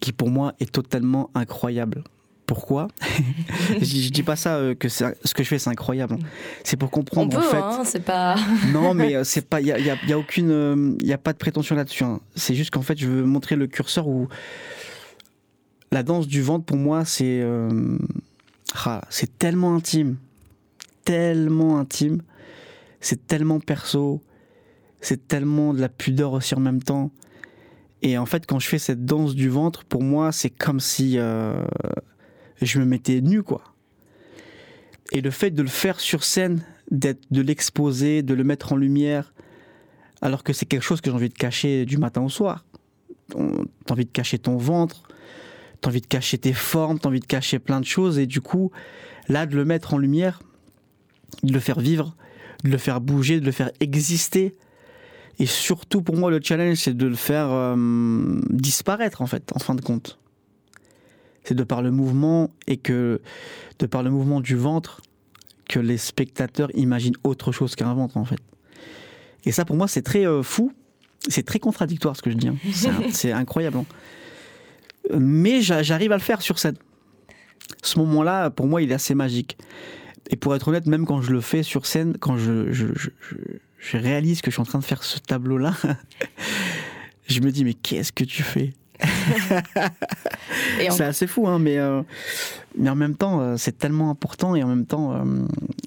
qui 0.00 0.12
pour 0.12 0.30
moi 0.30 0.54
est 0.60 0.70
totalement 0.70 1.30
incroyable. 1.34 2.04
Pourquoi? 2.46 2.88
Je, 3.80 3.84
je 3.84 4.10
dis 4.10 4.24
pas 4.24 4.34
ça 4.34 4.56
euh, 4.56 4.74
que 4.74 4.88
ce 4.88 5.04
que 5.34 5.44
je 5.44 5.48
fais 5.48 5.58
c'est 5.60 5.70
incroyable. 5.70 6.18
C'est 6.64 6.76
pour 6.76 6.88
On 6.88 6.90
comprendre 6.90 7.30
peut, 7.38 7.46
en 7.46 7.50
fait. 7.50 7.56
hein, 7.58 7.82
c'est 7.84 8.04
pas. 8.04 8.34
Non, 8.72 8.92
mais 8.92 9.14
euh, 9.14 9.22
c'est 9.24 9.46
pas, 9.48 9.60
il 9.60 9.68
y 9.68 9.72
a, 9.72 9.78
y 9.78 9.88
a- 9.90 9.96
y 10.06 10.12
a 10.12 10.18
aucune, 10.18 10.50
euh, 10.50 10.96
y 11.02 11.12
a 11.12 11.18
pas 11.18 11.32
de 11.32 11.38
prétention 11.38 11.76
là-dessus. 11.76 12.02
hein. 12.02 12.18
C'est 12.34 12.54
juste 12.56 12.70
qu'en 12.72 12.82
fait, 12.82 12.98
je 12.98 13.06
veux 13.06 13.22
montrer 13.24 13.54
le 13.54 13.68
curseur 13.68 14.08
où 14.08 14.26
la 15.92 16.02
danse 16.02 16.26
du 16.26 16.42
ventre 16.42 16.64
pour 16.64 16.76
moi, 16.76 17.04
c'est, 17.04 17.40
euh, 17.40 17.98
ah, 18.84 19.02
c'est 19.10 19.38
tellement 19.38 19.74
intime, 19.76 20.16
tellement 21.04 21.78
intime, 21.78 22.22
c'est 23.00 23.26
tellement 23.26 23.60
perso, 23.60 24.20
c'est 25.00 25.28
tellement 25.28 25.72
de 25.74 25.80
la 25.80 25.88
pudeur 25.88 26.32
aussi 26.32 26.54
en 26.54 26.60
même 26.60 26.82
temps. 26.82 27.10
Et 28.02 28.16
en 28.16 28.26
fait, 28.26 28.46
quand 28.46 28.58
je 28.58 28.66
fais 28.66 28.78
cette 28.78 29.04
danse 29.04 29.34
du 29.34 29.48
ventre, 29.48 29.84
pour 29.84 30.02
moi, 30.02 30.32
c'est 30.32 30.50
comme 30.50 30.80
si 30.80 31.18
euh, 31.18 31.62
je 32.62 32.78
me 32.80 32.84
mettais 32.84 33.20
nu, 33.20 33.42
quoi. 33.42 33.62
Et 35.12 35.20
le 35.20 35.30
fait 35.30 35.50
de 35.50 35.62
le 35.62 35.68
faire 35.68 36.00
sur 36.00 36.24
scène, 36.24 36.62
d'être, 36.90 37.20
de 37.30 37.42
l'exposer, 37.42 38.22
de 38.22 38.34
le 38.34 38.44
mettre 38.44 38.72
en 38.72 38.76
lumière, 38.76 39.34
alors 40.22 40.42
que 40.42 40.52
c'est 40.52 40.66
quelque 40.66 40.82
chose 40.82 41.00
que 41.00 41.10
j'ai 41.10 41.16
envie 41.16 41.28
de 41.28 41.34
cacher 41.34 41.84
du 41.84 41.98
matin 41.98 42.22
au 42.22 42.28
soir. 42.28 42.64
T'as 43.28 43.92
envie 43.92 44.04
de 44.04 44.10
cacher 44.10 44.38
ton 44.38 44.56
ventre, 44.56 45.08
t'as 45.80 45.90
envie 45.90 46.00
de 46.00 46.06
cacher 46.06 46.38
tes 46.38 46.52
formes, 46.52 46.98
t'as 46.98 47.08
envie 47.08 47.20
de 47.20 47.26
cacher 47.26 47.58
plein 47.58 47.80
de 47.80 47.86
choses, 47.86 48.18
et 48.18 48.26
du 48.26 48.40
coup, 48.40 48.70
là, 49.28 49.46
de 49.46 49.56
le 49.56 49.64
mettre 49.64 49.94
en 49.94 49.98
lumière, 49.98 50.42
de 51.42 51.52
le 51.52 51.60
faire 51.60 51.80
vivre, 51.80 52.16
de 52.64 52.70
le 52.70 52.78
faire 52.78 53.00
bouger, 53.00 53.40
de 53.40 53.46
le 53.46 53.52
faire 53.52 53.70
exister, 53.80 54.56
et 55.38 55.46
surtout 55.46 56.02
pour 56.02 56.16
moi, 56.16 56.30
le 56.30 56.40
challenge, 56.42 56.78
c'est 56.78 56.96
de 56.96 57.06
le 57.06 57.14
faire 57.14 57.48
euh, 57.50 58.40
disparaître, 58.50 59.22
en 59.22 59.26
fait, 59.26 59.50
en 59.54 59.58
fin 59.58 59.74
de 59.74 59.80
compte. 59.80 60.18
C'est 61.44 61.54
de 61.54 61.64
par 61.64 61.80
le 61.80 61.90
mouvement 61.90 62.50
et 62.66 62.76
que, 62.76 63.20
de 63.78 63.86
par 63.86 64.02
le 64.02 64.10
mouvement 64.10 64.40
du 64.40 64.56
ventre, 64.56 65.00
que 65.68 65.78
les 65.80 65.96
spectateurs 65.96 66.68
imaginent 66.76 67.16
autre 67.24 67.52
chose 67.52 67.74
qu'un 67.74 67.94
ventre, 67.94 68.16
en 68.16 68.24
fait. 68.24 68.40
Et 69.44 69.52
ça, 69.52 69.64
pour 69.64 69.76
moi, 69.76 69.88
c'est 69.88 70.02
très 70.02 70.26
euh, 70.26 70.42
fou. 70.42 70.72
C'est 71.28 71.44
très 71.44 71.58
contradictoire 71.58 72.16
ce 72.16 72.22
que 72.22 72.30
je 72.30 72.36
dis. 72.36 72.48
Hein. 72.48 72.56
C'est 73.10 73.32
incroyable. 73.32 73.78
Hein. 73.78 73.86
Mais 75.18 75.62
j'arrive 75.62 76.12
à 76.12 76.16
le 76.16 76.22
faire 76.22 76.42
sur 76.42 76.58
scène. 76.58 76.76
Ce 77.82 77.98
moment-là, 77.98 78.50
pour 78.50 78.66
moi, 78.66 78.82
il 78.82 78.90
est 78.90 78.94
assez 78.94 79.14
magique. 79.14 79.56
Et 80.28 80.36
pour 80.36 80.54
être 80.54 80.68
honnête, 80.68 80.86
même 80.86 81.06
quand 81.06 81.22
je 81.22 81.32
le 81.32 81.40
fais 81.40 81.62
sur 81.62 81.86
scène, 81.86 82.16
quand 82.18 82.36
je, 82.36 82.70
je, 82.72 82.86
je 82.94 83.10
réalise 83.98 84.42
que 84.42 84.50
je 84.50 84.54
suis 84.56 84.60
en 84.62 84.66
train 84.66 84.78
de 84.78 84.84
faire 84.84 85.02
ce 85.02 85.18
tableau-là, 85.18 85.74
je 87.28 87.40
me 87.40 87.50
dis, 87.50 87.64
mais 87.64 87.74
qu'est-ce 87.74 88.12
que 88.12 88.24
tu 88.24 88.42
fais? 88.42 88.74
C'est 90.78 91.00
assez 91.00 91.26
fou, 91.26 91.48
hein, 91.48 91.58
mais, 91.58 91.78
euh, 91.78 92.02
mais 92.76 92.90
en 92.90 92.94
même 92.94 93.16
temps, 93.16 93.40
euh, 93.40 93.56
c'est 93.56 93.76
tellement 93.78 94.10
important 94.10 94.54
et 94.54 94.62
en 94.62 94.68
même 94.68 94.86
temps, 94.86 95.12
euh, 95.12 95.24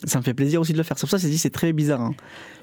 ça 0.04 0.20
me 0.20 0.24
fait 0.24 0.34
plaisir 0.34 0.62
aussi 0.62 0.74
de 0.74 0.78
le 0.78 0.84
faire. 0.84 0.98
C'est 0.98 1.08
pour 1.08 1.18
ça 1.20 1.26
que 1.28 1.34
c'est 1.34 1.50
très 1.50 1.74
bizarre. 1.74 2.02
Hein. 2.02 2.16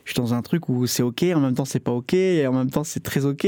Je 0.04 0.12
suis 0.12 0.20
dans 0.20 0.34
un 0.34 0.42
truc 0.42 0.68
où 0.68 0.86
c'est 0.86 1.02
ok, 1.02 1.24
en 1.34 1.40
même 1.40 1.54
temps 1.54 1.64
c'est 1.64 1.80
pas 1.80 1.92
ok, 1.92 2.14
et 2.14 2.46
en 2.46 2.52
même 2.52 2.70
temps 2.70 2.84
c'est 2.84 3.00
très 3.00 3.24
ok. 3.24 3.46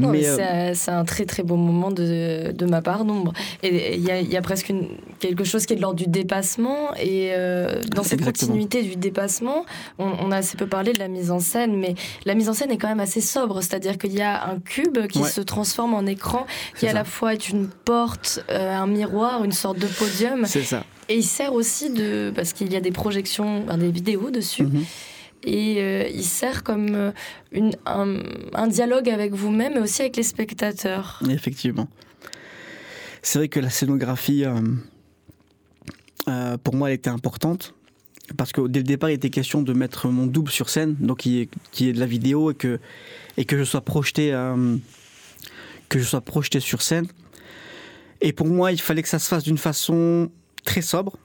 Euh, 0.00 0.72
c'est 0.74 0.90
un 0.90 1.04
très 1.04 1.24
très 1.24 1.42
beau 1.42 1.56
moment 1.56 1.90
de, 1.90 2.52
de 2.52 2.66
ma 2.66 2.82
part, 2.82 3.04
Nombre. 3.04 3.32
Et 3.62 3.96
il 3.96 4.02
y, 4.02 4.32
y 4.32 4.36
a, 4.36 4.42
presque 4.42 4.68
une, 4.68 4.88
quelque 5.18 5.44
chose 5.44 5.66
qui 5.66 5.72
est 5.72 5.76
de 5.76 5.82
l'ordre 5.82 5.98
du 5.98 6.06
dépassement. 6.06 6.94
Et 6.96 7.32
euh, 7.32 7.80
dans 7.94 8.02
cette 8.02 8.24
continuité 8.24 8.82
du 8.82 8.96
dépassement, 8.96 9.64
on, 9.98 10.30
a 10.30 10.36
assez 10.36 10.56
peu 10.56 10.66
parlé 10.66 10.92
de 10.92 10.98
la 10.98 11.08
mise 11.08 11.30
en 11.30 11.40
scène, 11.40 11.76
mais 11.76 11.94
la 12.24 12.34
mise 12.34 12.48
en 12.48 12.52
scène 12.52 12.70
est 12.70 12.78
quand 12.78 12.88
même 12.88 13.00
assez 13.00 13.20
sobre. 13.20 13.62
C'est-à-dire 13.62 13.98
qu'il 13.98 14.14
y 14.14 14.20
a 14.20 14.48
un 14.48 14.58
cube 14.60 15.06
qui 15.08 15.24
se 15.24 15.40
transforme 15.40 15.94
en 15.94 16.06
écran, 16.06 16.46
qui 16.78 16.86
à 16.86 16.92
la 16.92 17.04
fois 17.04 17.32
est 17.32 17.48
une 17.48 17.68
porte, 17.68 18.44
euh, 18.50 18.74
un 18.74 18.86
miroir, 18.86 19.44
une 19.44 19.52
sorte 19.58 19.78
de 19.78 19.86
podium. 19.86 20.46
C'est 20.46 20.62
ça. 20.62 20.84
Et 21.08 21.16
il 21.16 21.24
sert 21.24 21.52
aussi 21.52 21.90
de. 21.90 22.32
parce 22.34 22.52
qu'il 22.52 22.72
y 22.72 22.76
a 22.76 22.80
des 22.80 22.92
projections, 22.92 23.66
des 23.76 23.90
vidéos 23.90 24.30
dessus. 24.30 24.64
Mhm 24.64 24.84
et 25.44 25.76
euh, 25.78 26.08
il 26.12 26.24
sert 26.24 26.62
comme 26.62 26.94
euh, 26.94 27.12
une, 27.52 27.72
un, 27.86 28.66
dialogue 28.66 29.08
avec 29.08 29.32
vous-même 29.32 29.74
et 29.74 29.80
aussi 29.80 30.02
avec 30.02 30.16
les 30.16 30.22
spectateurs. 30.22 31.20
Effectivement. 31.28 31.88
C'est 33.22 33.38
vrai 33.38 33.48
que 33.48 33.60
la 33.60 33.70
scénographie, 33.70 34.44
euh, 36.28 36.56
pour 36.58 36.74
moi, 36.74 36.88
elle 36.88 36.94
était 36.94 37.10
importante. 37.10 37.74
Parce 38.36 38.52
que 38.52 38.66
dès 38.66 38.80
le 38.80 38.84
départ, 38.84 39.10
il 39.10 39.14
était 39.14 39.30
question 39.30 39.62
de 39.62 39.72
mettre 39.72 40.08
mon 40.08 40.26
double 40.26 40.50
sur 40.50 40.68
scène, 40.68 40.96
donc 41.00 41.20
qui 41.20 41.40
est, 41.40 41.48
qui 41.72 41.88
est 41.88 41.94
de 41.94 42.00
la 42.00 42.06
vidéo 42.06 42.50
et 42.50 42.54
que, 42.54 42.78
et 43.38 43.46
que 43.46 43.56
je 43.56 43.64
sois 43.64 43.80
projeté, 43.80 44.32
que 45.88 45.98
je 45.98 46.04
sois 46.04 46.20
projeté 46.20 46.60
sur 46.60 46.82
scène. 46.82 47.06
Et 48.20 48.32
pour 48.32 48.46
moi, 48.46 48.72
il 48.72 48.80
fallait 48.80 49.02
que 49.02 49.08
ça 49.08 49.18
se 49.18 49.28
fasse 49.28 49.44
d'une 49.44 49.58
façon 49.58 50.30
très 50.64 50.82
sobre, 50.82 51.16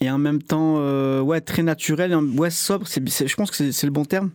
et 0.00 0.10
en 0.10 0.18
même 0.18 0.42
temps 0.42 0.76
euh, 0.78 1.20
ouais 1.20 1.40
très 1.40 1.62
naturel 1.62 2.14
ouais 2.14 2.50
sobre 2.50 2.86
c'est, 2.86 3.06
je 3.06 3.36
pense 3.36 3.50
que 3.50 3.70
c'est, 3.70 3.86
le 3.86 3.92
bon 3.92 4.04
terme. 4.04 4.30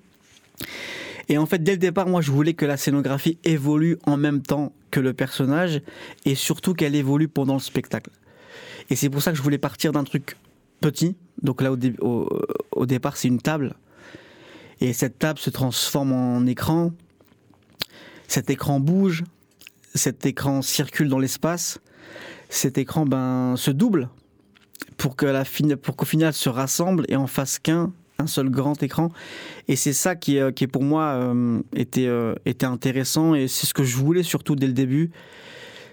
Et 1.27 1.37
en 1.37 1.45
fait 1.45 1.61
dès 1.61 1.73
le 1.73 1.77
départ 1.77 2.07
moi 2.07 2.21
je 2.21 2.31
voulais 2.31 2.53
que 2.53 2.65
la 2.65 2.77
scénographie 2.77 3.37
évolue 3.43 3.97
en 4.05 4.17
même 4.17 4.41
temps 4.41 4.73
que 4.91 4.99
le 4.99 5.13
personnage 5.13 5.81
et 6.25 6.35
surtout 6.35 6.73
qu'elle 6.73 6.95
évolue 6.95 7.27
pendant 7.27 7.55
le 7.55 7.59
spectacle. 7.59 8.09
Et 8.89 8.95
c'est 8.95 9.09
pour 9.09 9.21
ça 9.21 9.31
que 9.31 9.37
je 9.37 9.43
voulais 9.43 9.59
partir 9.59 9.91
d'un 9.91 10.03
truc 10.03 10.37
petit. 10.81 11.15
Donc 11.43 11.61
là 11.61 11.71
au, 11.71 12.29
au, 12.71 12.85
départ 12.85 13.17
c'est 13.17 13.27
une 13.27 13.41
table. 13.41 13.75
Et 14.81 14.93
cette 14.93 15.19
table 15.19 15.39
se 15.39 15.49
transforme 15.49 16.13
en 16.13 16.45
écran. 16.45 16.93
Cet 18.27 18.49
écran 18.49 18.79
bouge 18.79 19.23
cet 19.95 20.25
écran 20.25 20.61
circule 20.61 21.09
dans 21.09 21.19
l'espace 21.19 21.79
cet 22.49 22.77
écran 22.77 23.05
ben 23.05 23.55
se 23.57 23.71
double 23.71 24.09
pour 24.97 25.15
que 25.15 25.25
la 25.25 25.43
qu'au 25.45 26.05
final 26.05 26.33
se 26.33 26.49
rassemble 26.49 27.05
et 27.07 27.15
en 27.15 27.27
fasse 27.27 27.59
qu'un 27.59 27.93
un 28.21 28.27
seul 28.27 28.49
grand 28.49 28.83
écran. 28.83 29.11
Et 29.69 29.77
c'est 29.77 29.93
ça 29.93 30.15
qui 30.15 30.37
est 30.37 30.67
pour 30.67 30.83
moi 30.83 31.03
euh, 31.13 31.61
était 31.73 32.07
euh, 32.07 32.35
était 32.45 32.65
intéressant 32.65 33.33
et 33.33 33.47
c'est 33.47 33.65
ce 33.65 33.73
que 33.73 33.83
je 33.83 33.95
voulais 33.95 34.23
surtout 34.23 34.55
dès 34.55 34.67
le 34.67 34.73
début 34.73 35.11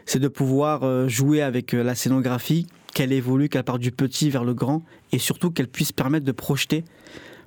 c'est 0.06 0.18
de 0.18 0.28
pouvoir 0.28 0.82
euh, 0.82 1.08
jouer 1.08 1.40
avec 1.42 1.72
la 1.72 1.94
scénographie 1.94 2.66
qu'elle 2.94 3.12
évolue 3.12 3.48
qu'elle 3.48 3.64
part 3.64 3.78
du 3.78 3.92
petit 3.92 4.30
vers 4.30 4.44
le 4.44 4.54
grand 4.54 4.82
et 5.12 5.18
surtout 5.18 5.50
qu'elle 5.50 5.68
puisse 5.68 5.92
permettre 5.92 6.26
de 6.26 6.32
projeter 6.32 6.84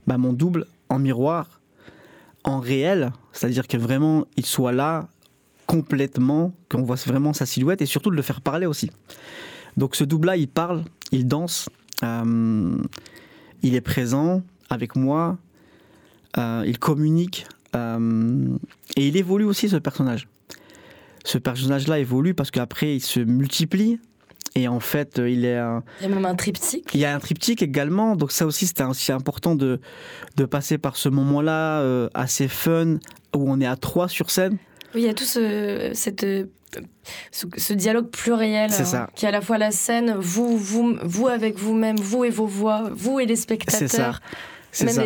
bah, 0.07 0.17
mon 0.17 0.31
double 0.31 0.65
en 0.87 0.99
miroir 0.99 1.59
en 2.45 2.59
réel. 2.59 3.11
C'est-à-dire 3.33 3.67
que 3.67 3.75
vraiment 3.75 4.25
il 4.37 4.45
soit 4.45 4.71
là 4.71 5.09
complètement 5.69 6.51
qu'on 6.67 6.81
voit 6.81 6.95
vraiment 6.95 7.31
sa 7.31 7.45
silhouette 7.45 7.83
et 7.83 7.85
surtout 7.85 8.09
de 8.09 8.15
le 8.15 8.23
faire 8.23 8.41
parler 8.41 8.65
aussi 8.65 8.89
donc 9.77 9.95
ce 9.95 10.03
double-là, 10.03 10.37
il 10.37 10.47
parle, 10.47 10.83
il 11.11 11.27
danse, 11.27 11.69
euh, 12.03 12.77
il 13.63 13.75
est 13.75 13.81
présent 13.81 14.43
avec 14.69 14.95
moi, 14.95 15.37
euh, 16.37 16.63
il 16.67 16.77
communique 16.79 17.47
euh, 17.75 18.57
et 18.95 19.07
il 19.07 19.17
évolue 19.17 19.45
aussi 19.45 19.69
ce 19.69 19.77
personnage. 19.77 20.27
Ce 21.23 21.37
personnage-là 21.37 21.99
évolue 21.99 22.33
parce 22.33 22.51
qu'après 22.51 22.95
il 22.95 23.01
se 23.01 23.19
multiplie 23.19 23.99
et 24.55 24.67
en 24.67 24.79
fait 24.79 25.17
il 25.17 25.45
est. 25.45 25.61
il 26.01 26.03
y 26.03 26.05
a 26.05 26.09
même 26.09 26.25
un 26.25 26.35
triptyque. 26.35 26.89
Il 26.93 26.99
y 26.99 27.05
a 27.05 27.13
un 27.13 27.19
triptyque 27.19 27.61
également, 27.61 28.15
donc 28.15 28.31
ça 28.31 28.45
aussi 28.45 28.67
c'était 28.67 28.83
aussi 28.83 29.11
important 29.11 29.55
de, 29.55 29.79
de 30.37 30.45
passer 30.45 30.77
par 30.77 30.97
ce 30.97 31.09
moment-là 31.09 32.09
assez 32.13 32.47
fun 32.47 32.95
où 33.35 33.51
on 33.51 33.59
est 33.61 33.67
à 33.67 33.75
trois 33.75 34.07
sur 34.07 34.31
scène. 34.31 34.57
Oui, 34.95 35.01
il 35.01 35.05
y 35.05 35.09
a 35.09 35.13
tout 35.13 35.25
ce, 35.25 35.91
cette 35.93 36.25
ce, 37.31 37.73
dialogue 37.73 38.09
pluriel 38.09 38.71
hein, 38.71 39.07
qui 39.15 39.25
est 39.25 39.27
à 39.27 39.31
la 39.31 39.41
fois 39.41 39.57
la 39.57 39.71
scène, 39.71 40.15
vous, 40.19 40.57
vous, 40.57 40.97
vous 41.03 41.27
avec 41.27 41.57
vous-même, 41.57 41.97
vous 41.97 42.25
et 42.25 42.29
vos 42.29 42.45
voix, 42.45 42.89
vous 42.93 43.19
et 43.19 43.25
les 43.25 43.35
spectateurs. 43.35 44.21
C'est 44.71 44.87
ça. 44.89 45.03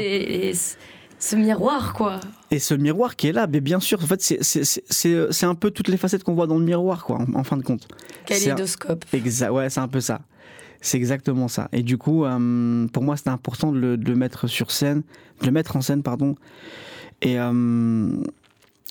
ce 1.19 1.35
miroir, 1.35 1.93
quoi. 1.93 2.19
Et 2.51 2.59
ce 2.59 2.73
miroir 2.73 3.15
qui 3.15 3.27
est 3.27 3.31
là, 3.31 3.47
mais 3.47 3.61
bien 3.61 3.79
sûr, 3.79 4.03
en 4.03 4.07
fait, 4.07 4.21
c'est 4.21 5.45
un 5.45 5.55
peu 5.55 5.71
toutes 5.71 5.87
les 5.87 5.97
facettes 5.97 6.23
qu'on 6.23 6.33
voit 6.33 6.47
dans 6.47 6.57
le 6.57 6.65
miroir, 6.65 7.05
quoi, 7.05 7.19
en, 7.33 7.43
fin 7.43 7.57
de 7.57 7.63
compte. 7.63 7.87
Kaléidoscope. 8.25 9.05
Exact, 9.13 9.51
ouais, 9.51 9.69
c'est 9.69 9.79
un 9.79 9.87
peu 9.87 10.01
ça. 10.01 10.21
C'est 10.81 10.97
exactement 10.97 11.47
ça. 11.47 11.69
Et 11.71 11.81
du 11.81 11.97
coup, 11.97 12.25
euh, 12.25 12.87
pour 12.87 13.03
moi, 13.03 13.15
c'était 13.15 13.29
important 13.29 13.71
de 13.71 13.97
le, 13.97 14.15
mettre 14.15 14.47
sur 14.47 14.69
scène, 14.69 15.03
de 15.39 15.45
le 15.45 15.51
mettre 15.53 15.77
en 15.77 15.81
scène, 15.81 16.03
pardon. 16.03 16.35
Et, 17.21 17.39
euh, 17.39 18.21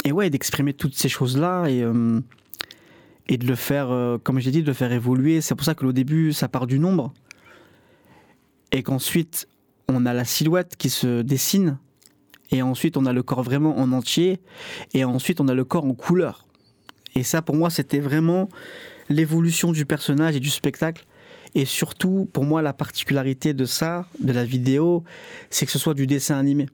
et 0.05 0.13
ouais, 0.13 0.31
d'exprimer 0.31 0.73
toutes 0.75 0.95
ces 0.95 1.09
choses-là. 1.09 1.67
Et, 1.69 1.83
euh, 1.83 2.21
de 3.29 3.47
le 3.47 3.55
faire, 3.55 3.91
euh, 3.91 4.19
comme 4.19 4.41
j'ai 4.41 4.51
dit, 4.51 4.63
de 4.63 4.67
le 4.67 4.75
faire 4.75 4.93
évoluer. 4.93 5.41
C'est 5.41 5.55
pour 5.55 5.65
ça 5.65 5.75
que 5.75 5.87
au 5.87 5.93
début, 5.93 6.33
ça 6.33 6.49
part 6.49 6.67
du 6.67 6.79
nombre. 6.79 7.15
Et 8.73 8.83
qu'ensuite, 8.83 9.49
on 9.89 10.05
a 10.05 10.13
la 10.13 10.25
silhouette 10.25 10.77
qui 10.77 10.91
se 10.91 11.23
dessine. 11.23 11.79
Et 12.51 12.61
ensuite, 12.61 12.97
on 12.99 13.07
a 13.07 13.13
le 13.13 13.23
corps 13.23 13.43
vraiment 13.43 13.79
en 13.79 13.93
entier. 13.93 14.41
Et 14.93 15.05
ensuite, 15.05 15.41
on 15.41 15.49
a 15.49 15.55
le 15.55 15.65
corps 15.65 15.87
en 15.87 15.95
couleur. 15.95 16.47
Et 17.15 17.23
ça, 17.23 17.41
pour 17.41 17.57
moi, 17.57 17.71
c'était 17.71 18.01
vraiment 18.01 18.49
l'évolution 19.09 19.73
du 19.73 19.87
personnage 19.87 20.37
et 20.37 20.41
du 20.41 20.51
spectacle. 20.51 21.07
Et 21.55 21.65
surtout, 21.65 22.29
pour 22.33 22.45
moi, 22.45 22.63
la 22.63 22.73
particularité 22.73 23.55
de 23.55 23.65
ça, 23.65 24.07
de 24.21 24.33
la 24.33 24.45
vidéo, 24.45 25.05
c'est 25.51 25.67
que 25.67 25.73
ce 25.73 25.79
soit 25.79 25.95
du 25.95 26.07
dessin 26.07 26.39
animé. 26.39 26.67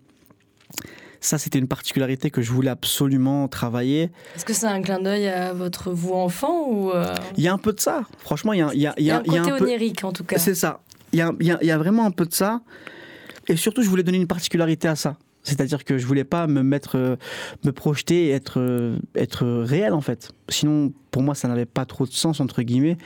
Ça, 1.20 1.38
c'était 1.38 1.58
une 1.58 1.68
particularité 1.68 2.30
que 2.30 2.42
je 2.42 2.52
voulais 2.52 2.70
absolument 2.70 3.48
travailler. 3.48 4.10
Est-ce 4.36 4.44
que 4.44 4.52
c'est 4.52 4.66
un 4.66 4.80
clin 4.82 5.00
d'œil 5.00 5.28
à 5.28 5.52
votre 5.52 5.90
vous 5.90 6.12
enfant 6.12 6.68
ou 6.68 6.90
euh, 6.92 7.14
Il 7.36 7.42
y 7.42 7.48
a 7.48 7.52
un 7.52 7.58
peu 7.58 7.72
de 7.72 7.80
ça. 7.80 8.02
Franchement, 8.18 8.52
il 8.52 8.60
y 8.60 8.62
a, 8.62 8.70
il 8.74 8.80
y 8.80 8.86
a, 8.86 8.94
il 8.98 9.04
y 9.04 9.10
a, 9.10 9.16
un 9.18 9.50
côté 9.50 9.64
onirique 9.64 10.04
en 10.04 10.12
tout 10.12 10.24
cas. 10.24 10.38
C'est 10.38 10.54
ça. 10.54 10.80
Il 11.12 11.18
y, 11.18 11.22
a, 11.22 11.32
il 11.40 11.46
y 11.46 11.70
a 11.70 11.78
vraiment 11.78 12.04
un 12.04 12.10
peu 12.10 12.26
de 12.26 12.34
ça. 12.34 12.60
Et 13.48 13.56
surtout, 13.56 13.82
je 13.82 13.88
voulais 13.88 14.02
donner 14.02 14.18
une 14.18 14.26
particularité 14.26 14.88
à 14.88 14.96
ça. 14.96 15.16
C'est-à-dire 15.42 15.84
que 15.84 15.96
je 15.96 16.06
voulais 16.06 16.24
pas 16.24 16.46
me 16.46 16.62
mettre, 16.62 16.98
euh, 16.98 17.16
me 17.64 17.72
projeter 17.72 18.26
et 18.26 18.30
être, 18.30 18.60
euh, 18.60 18.98
être 19.14 19.46
réel 19.46 19.94
en 19.94 20.02
fait. 20.02 20.30
Sinon, 20.48 20.92
pour 21.10 21.22
moi, 21.22 21.34
ça 21.34 21.48
n'avait 21.48 21.66
pas 21.66 21.86
trop 21.86 22.06
de 22.06 22.12
sens 22.12 22.40
entre 22.40 22.62
guillemets. 22.62 22.98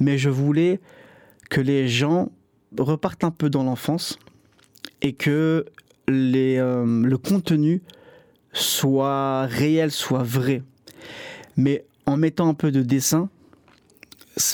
Mais 0.00 0.18
je 0.18 0.28
voulais 0.28 0.80
que 1.50 1.60
les 1.60 1.86
gens 1.86 2.32
repartent 2.76 3.22
un 3.22 3.30
peu 3.30 3.48
dans 3.48 3.62
l'enfance 3.62 4.18
et 5.02 5.12
que 5.12 5.66
les, 6.08 6.56
euh, 6.58 6.84
le 6.84 7.18
contenu 7.18 7.82
soit 8.52 9.46
réel, 9.46 9.90
soit 9.90 10.22
vrai. 10.22 10.62
Mais 11.56 11.84
en 12.06 12.16
mettant 12.16 12.48
un 12.48 12.54
peu 12.54 12.70
de 12.70 12.82
dessin, 12.82 13.28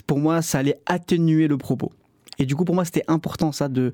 pour 0.06 0.18
moi, 0.18 0.42
ça 0.42 0.58
allait 0.58 0.78
atténuer 0.86 1.48
le 1.48 1.56
propos. 1.58 1.90
Et 2.38 2.46
du 2.46 2.54
coup, 2.56 2.64
pour 2.64 2.74
moi, 2.74 2.84
c'était 2.84 3.04
important 3.08 3.52
ça 3.52 3.68
de 3.68 3.92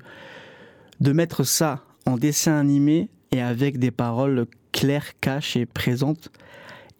de 0.99 1.11
mettre 1.11 1.43
ça 1.43 1.83
en 2.07 2.17
dessin 2.17 2.57
animé 2.57 3.09
et 3.31 3.39
avec 3.39 3.77
des 3.77 3.91
paroles 3.91 4.47
claires, 4.71 5.19
caches 5.21 5.55
et 5.55 5.67
présentes, 5.67 6.29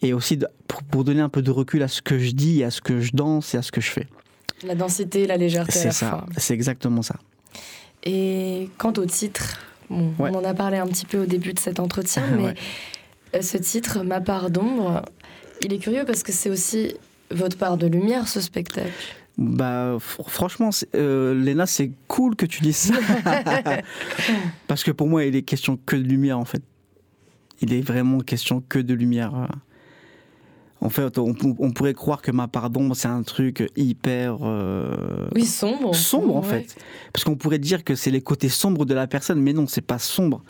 et 0.03 0.13
aussi 0.13 0.37
de- 0.37 0.47
pour, 0.67 0.83
pour 0.83 1.03
donner 1.03 1.21
un 1.21 1.29
peu 1.29 1.41
de 1.41 1.49
recul 1.49 1.81
à 1.81 1.87
ce 1.87 2.03
que 2.03 2.19
je 2.19 2.31
dis, 2.31 2.63
à 2.63 2.69
ce 2.69 2.79
que 2.79 2.99
je 2.99 3.13
danse 3.13 3.55
et 3.55 3.57
à 3.57 3.63
ce 3.63 3.71
que 3.71 3.81
je 3.81 3.89
fais. 3.89 4.07
La 4.63 4.75
densité, 4.75 5.25
la 5.25 5.35
légèreté 5.37 5.71
C'est 5.71 5.91
ça, 5.91 6.25
c'est 6.37 6.53
exactement 6.53 7.01
ça. 7.01 7.15
Et 8.03 8.69
quant 8.77 8.93
au 8.97 9.05
titre, 9.05 9.59
bon, 9.89 10.13
Ouais. 10.19 10.29
on 10.33 10.35
en 10.37 10.43
a 10.43 10.53
parlé 10.53 10.77
un 10.77 10.87
petit 10.87 11.05
peu 11.05 11.19
au 11.23 11.25
début 11.25 11.53
de 11.53 11.59
cet 11.59 11.79
entretien, 11.79 12.23
mais 12.35 12.43
Ouais. 12.43 12.55
euh, 13.35 13.41
ce 13.41 13.57
titre, 13.57 14.03
Ma 14.03 14.21
part 14.21 14.49
d'ombre, 14.49 15.01
il 15.61 15.73
est 15.73 15.79
curieux 15.79 16.03
parce 16.05 16.23
que 16.23 16.31
c'est 16.31 16.49
aussi 16.49 16.93
votre 17.31 17.57
part 17.57 17.77
de 17.77 17.87
lumière, 17.87 18.27
ce 18.27 18.39
spectacle. 18.41 18.91
Bah, 19.37 19.97
fr- 19.97 20.27
franchement, 20.29 20.69
euh, 20.95 21.35
Léna, 21.39 21.65
c'est 21.67 21.91
cool 22.07 22.35
que 22.35 22.45
tu 22.47 22.61
dises 22.63 22.77
ça. 22.91 22.93
Parce 24.67 24.83
que 24.83 24.89
pour 24.91 25.07
moi, 25.07 25.25
il 25.25 25.35
est 25.35 25.43
question 25.43 25.77
que 25.85 25.95
de 25.95 26.01
lumière, 26.01 26.39
en 26.39 26.45
fait. 26.45 26.63
Il 27.61 27.71
est 27.73 27.81
vraiment 27.81 28.19
question 28.19 28.63
que 28.67 28.79
de 28.79 28.93
lumière. 28.95 29.47
En 30.79 30.89
fait, 30.89 31.17
on, 31.17 31.33
on 31.59 31.71
pourrait 31.71 31.95
croire 31.95 32.21
que 32.21 32.29
ma 32.31 32.47
part 32.47 32.69
d'ombre, 32.69 32.95
c'est 32.95 33.07
un 33.07 33.23
truc 33.23 33.67
hyper. 33.75 34.37
euh, 34.43 35.27
Oui, 35.33 35.45
sombre. 35.45 35.95
sombre 35.95 36.35
en 36.35 36.41
Ouais. 36.41 36.47
fait. 36.63 36.75
Parce 37.13 37.23
qu'on 37.23 37.35
pourrait 37.35 37.57
dire 37.59 37.83
que 37.83 37.95
c'est 37.95 38.11
les 38.11 38.21
côtés 38.21 38.49
sombres 38.49 38.85
de 38.85 38.93
la 38.93 39.07
personne, 39.07 39.41
mais 39.41 39.53
non, 39.53 39.65
c'est 39.67 39.81
pas 39.81 39.97
sombre. 39.99 40.43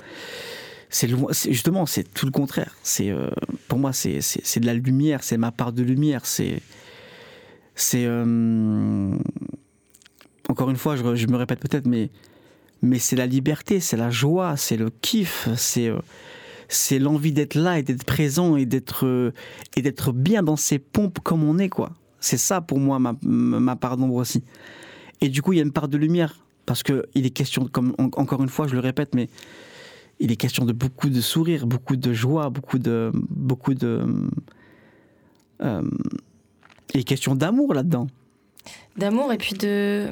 C'est 0.89 1.09
justement, 1.49 1.85
c'est 1.85 2.03
tout 2.13 2.25
le 2.25 2.31
contraire. 2.31 2.75
C'est 2.83 3.09
euh, 3.09 3.29
pour 3.67 3.79
moi, 3.79 3.93
c'est 3.93 4.19
de 4.59 4.65
la 4.65 4.73
lumière, 4.73 5.23
c'est 5.23 5.37
ma 5.37 5.51
part 5.51 5.71
de 5.73 5.81
lumière. 5.83 6.25
C'est 6.25 6.61
c'est 7.75 8.05
euh, 8.05 9.11
encore 10.49 10.69
une 10.69 10.77
fois, 10.77 10.95
je, 10.95 11.15
je 11.15 11.27
me 11.27 11.35
répète 11.37 11.59
peut-être, 11.59 11.85
mais 11.87 12.09
mais 12.81 12.99
c'est 12.99 13.15
la 13.15 13.25
liberté, 13.25 13.79
c'est 13.79 13.97
la 13.97 14.09
joie, 14.09 14.55
c'est 14.57 14.77
le 14.77 14.89
kiff, 14.89 15.47
c'est 15.55 15.91
c'est 16.69 16.99
l'envie 16.99 17.32
d'être 17.32 17.56
là 17.56 17.80
et 17.80 17.84
d'être 17.84 18.03
présent 18.03 18.56
et 18.58 18.65
d'être 18.65 19.06
euh, 19.06 19.32
et 19.75 19.82
d'être 19.82 20.12
bien 20.12 20.43
dans 20.43 20.56
ses 20.58 20.80
pompes 20.80 21.19
comme 21.23 21.43
on 21.43 21.58
est 21.60 21.69
quoi. 21.69 21.91
C'est 22.19 22.38
ça 22.38 22.62
pour 22.62 22.80
moi 22.80 22.99
ma, 22.99 23.15
ma 23.21 23.75
part 23.75 23.97
d'ombre 23.97 24.15
aussi. 24.15 24.43
Et 25.21 25.30
du 25.30 25.41
coup, 25.41 25.53
il 25.53 25.58
y 25.58 25.60
a 25.60 25.63
une 25.63 25.71
part 25.71 25.88
de 25.88 25.97
lumière 25.97 26.39
parce 26.65 26.84
que 26.84 27.06
il 27.15 27.25
est 27.25 27.30
question, 27.32 27.67
comme 27.71 27.93
en- 27.97 28.10
encore 28.19 28.41
une 28.43 28.49
fois, 28.49 28.67
je 28.67 28.73
le 28.73 28.80
répète, 28.82 29.15
mais 29.15 29.30
il 30.19 30.32
est 30.32 30.36
question 30.36 30.65
de 30.65 30.73
beaucoup 30.73 31.10
de 31.10 31.21
sourires, 31.21 31.65
beaucoup 31.67 31.95
de 31.95 32.12
joie, 32.13 32.49
beaucoup 32.49 32.80
de 32.80 33.12
beaucoup 33.13 33.73
de 33.73 34.03
euh, 35.62 35.82
il 36.93 36.99
est 37.01 37.03
question 37.03 37.36
d'amour 37.36 37.73
là-dedans. 37.73 38.08
D'amour 38.97 39.32
et 39.32 39.38
puis 39.38 39.53
de. 39.53 40.10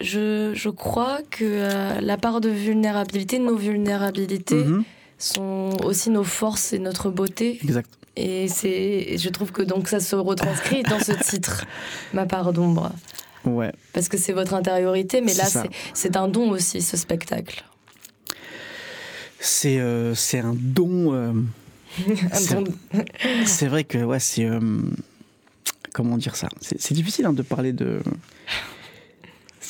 Je, 0.00 0.52
je 0.54 0.68
crois 0.68 1.20
que 1.30 1.44
euh, 1.44 2.00
la 2.00 2.16
part 2.16 2.40
de 2.40 2.48
vulnérabilité, 2.48 3.38
nos 3.38 3.56
vulnérabilités, 3.56 4.54
Mhm, 4.64 4.84
sont 5.18 5.76
aussi 5.84 6.10
nos 6.10 6.24
forces 6.24 6.72
et 6.72 6.78
notre 6.78 7.10
beauté. 7.10 7.58
exact. 7.62 7.90
Et 8.16 8.48
c'est, 8.48 9.16
je 9.18 9.28
trouve 9.28 9.52
que 9.52 9.62
donc 9.62 9.88
ça 9.88 10.00
se 10.00 10.16
retranscrit 10.16 10.82
dans 10.82 10.98
ce 11.00 11.12
titre, 11.12 11.64
Ma 12.12 12.26
part 12.26 12.52
d'ombre. 12.52 12.90
Ouais. 13.44 13.72
Parce 13.94 14.08
que 14.08 14.18
c'est 14.18 14.32
votre 14.32 14.52
intériorité, 14.54 15.20
mais 15.22 15.32
là, 15.34 15.44
C'est 15.94 16.16
un 16.16 16.28
don 16.28 16.50
aussi, 16.50 16.82
ce 16.82 16.96
spectacle. 16.96 17.64
C'est 19.38 19.78
euh, 19.78 20.14
c'est 20.14 20.40
un 20.40 20.54
don. 20.54 21.14
euh, 21.14 21.32
C'est- 23.46 23.66
vrai 23.68 23.84
que 23.84 23.98
ouais, 23.98 24.20
c'est 24.20 24.44
euh, 24.44 24.60
comment 25.94 26.18
dire 26.18 26.36
ça? 26.36 26.48
C'est 26.60 26.80
c'est 26.80 26.94
difficile 26.94 27.26
hein, 27.26 27.32
de 27.32 27.42
parler 27.42 27.72
de. 27.72 28.00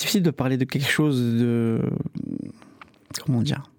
Difficile 0.00 0.22
de 0.22 0.30
parler 0.30 0.56
de 0.56 0.64
quelque 0.64 0.88
chose 0.88 1.20
de 1.20 1.78
comment 3.22 3.42
dire? 3.42 3.70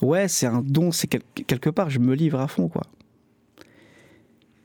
Ouais, 0.00 0.26
c'est 0.26 0.46
un 0.46 0.62
don. 0.62 0.90
C'est 0.90 1.06
quel- 1.06 1.22
quelque 1.46 1.70
part, 1.70 1.90
je 1.90 2.00
me 2.00 2.12
livre 2.16 2.40
à 2.40 2.48
fond 2.48 2.66
quoi. 2.66 2.82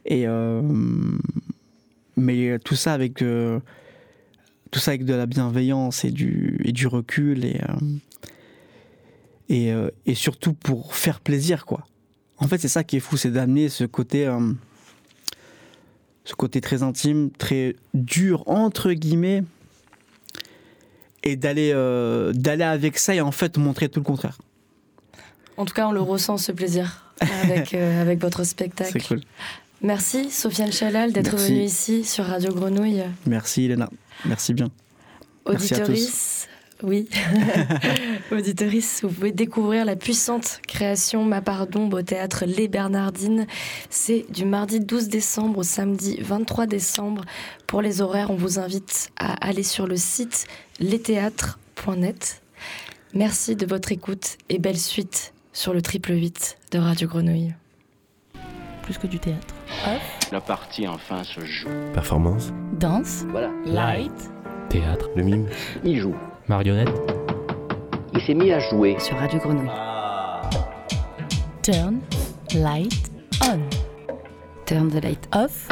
Et 0.05 0.27
euh, 0.27 0.63
mais 2.17 2.57
tout 2.57 2.73
ça 2.73 2.93
avec 2.93 3.21
euh, 3.21 3.59
tout 4.71 4.79
ça 4.79 4.89
avec 4.89 5.05
de 5.05 5.13
la 5.13 5.27
bienveillance 5.27 6.03
et 6.05 6.09
du 6.09 6.59
et 6.65 6.71
du 6.71 6.87
recul 6.87 7.45
et 7.45 7.61
euh, 7.69 7.75
et, 9.49 9.71
et 10.07 10.15
surtout 10.15 10.53
pour 10.53 10.95
faire 10.95 11.19
plaisir 11.19 11.67
quoi. 11.67 11.85
En 12.39 12.47
fait, 12.47 12.57
c'est 12.57 12.67
ça 12.67 12.83
qui 12.83 12.95
est 12.97 12.99
fou, 12.99 13.15
c'est 13.15 13.29
d'amener 13.29 13.69
ce 13.69 13.83
côté, 13.83 14.27
ce 16.23 16.33
côté 16.33 16.61
très 16.61 16.81
intime, 16.81 17.29
très 17.29 17.75
dur 17.93 18.43
entre 18.47 18.91
guillemets, 18.93 19.43
et 21.23 21.35
d'aller 21.35 21.71
euh, 21.73 22.33
d'aller 22.33 22.63
avec 22.63 22.97
ça 22.97 23.15
et 23.15 23.21
en 23.21 23.31
fait 23.31 23.57
montrer 23.57 23.89
tout 23.89 23.99
le 23.99 24.05
contraire. 24.05 24.37
En 25.57 25.65
tout 25.65 25.73
cas, 25.73 25.87
on 25.87 25.91
le 25.91 26.01
ressent, 26.01 26.37
ce 26.37 26.51
plaisir, 26.51 27.13
avec, 27.43 27.73
euh, 27.73 28.01
avec 28.01 28.19
votre 28.19 28.43
spectacle. 28.43 28.91
C'est 28.93 29.07
cool. 29.07 29.21
Merci, 29.81 30.29
Sofiane 30.31 30.71
Chalal, 30.71 31.11
d'être 31.11 31.35
venue 31.35 31.63
ici 31.63 32.05
sur 32.05 32.25
Radio 32.25 32.53
Grenouille. 32.53 33.03
Merci 33.25 33.65
Elena, 33.65 33.89
merci 34.25 34.53
bien. 34.53 34.69
Auditorice, 35.45 36.47
oui. 36.83 37.09
Auditorice, 38.31 39.01
vous 39.03 39.09
pouvez 39.09 39.31
découvrir 39.33 39.85
la 39.85 39.95
puissante 39.97 40.61
création 40.67 41.25
Ma 41.25 41.41
part 41.41 41.67
d'ombre 41.67 41.99
au 41.99 42.01
théâtre 42.01 42.45
Les 42.45 42.67
Bernardines. 42.67 43.45
C'est 43.89 44.25
du 44.29 44.45
mardi 44.45 44.79
12 44.79 45.09
décembre 45.09 45.59
au 45.59 45.63
samedi 45.63 46.17
23 46.21 46.65
décembre. 46.65 47.25
Pour 47.67 47.81
les 47.81 48.01
horaires, 48.01 48.31
on 48.31 48.35
vous 48.35 48.59
invite 48.59 49.11
à 49.17 49.33
aller 49.45 49.63
sur 49.63 49.85
le 49.85 49.97
site 49.97 50.47
lestheâtres.net. 50.79 52.41
Merci 53.13 53.55
de 53.55 53.65
votre 53.65 53.91
écoute 53.91 54.37
et 54.49 54.57
belle 54.59 54.77
suite 54.77 55.33
sur 55.53 55.73
le 55.73 55.81
triple 55.81 56.13
8 56.13 56.57
de 56.71 56.79
Radio 56.79 57.07
Grenouille. 57.07 57.53
Plus 58.81 58.97
que 58.97 59.07
du 59.07 59.19
théâtre. 59.19 59.53
La 60.31 60.41
partie 60.41 60.87
enfin 60.87 61.23
se 61.23 61.41
joue. 61.45 61.69
Performance, 61.93 62.51
Danse, 62.79 63.23
Voilà, 63.29 63.51
light, 63.65 64.11
Théâtre, 64.69 65.09
le 65.15 65.23
mime, 65.23 65.47
il 65.83 65.99
joue. 65.99 66.15
marionnette, 66.47 66.89
Il 68.13 68.21
s'est 68.21 68.33
mis 68.33 68.51
à 68.51 68.59
jouer. 68.59 68.97
Sur 68.99 69.17
Radio 69.17 69.39
Grenouille. 69.39 69.69
turn, 71.61 71.99
light, 72.55 73.11
on, 73.45 73.59
Turn 74.65 74.89
the 74.89 75.03
light 75.03 75.27
off, 75.35 75.67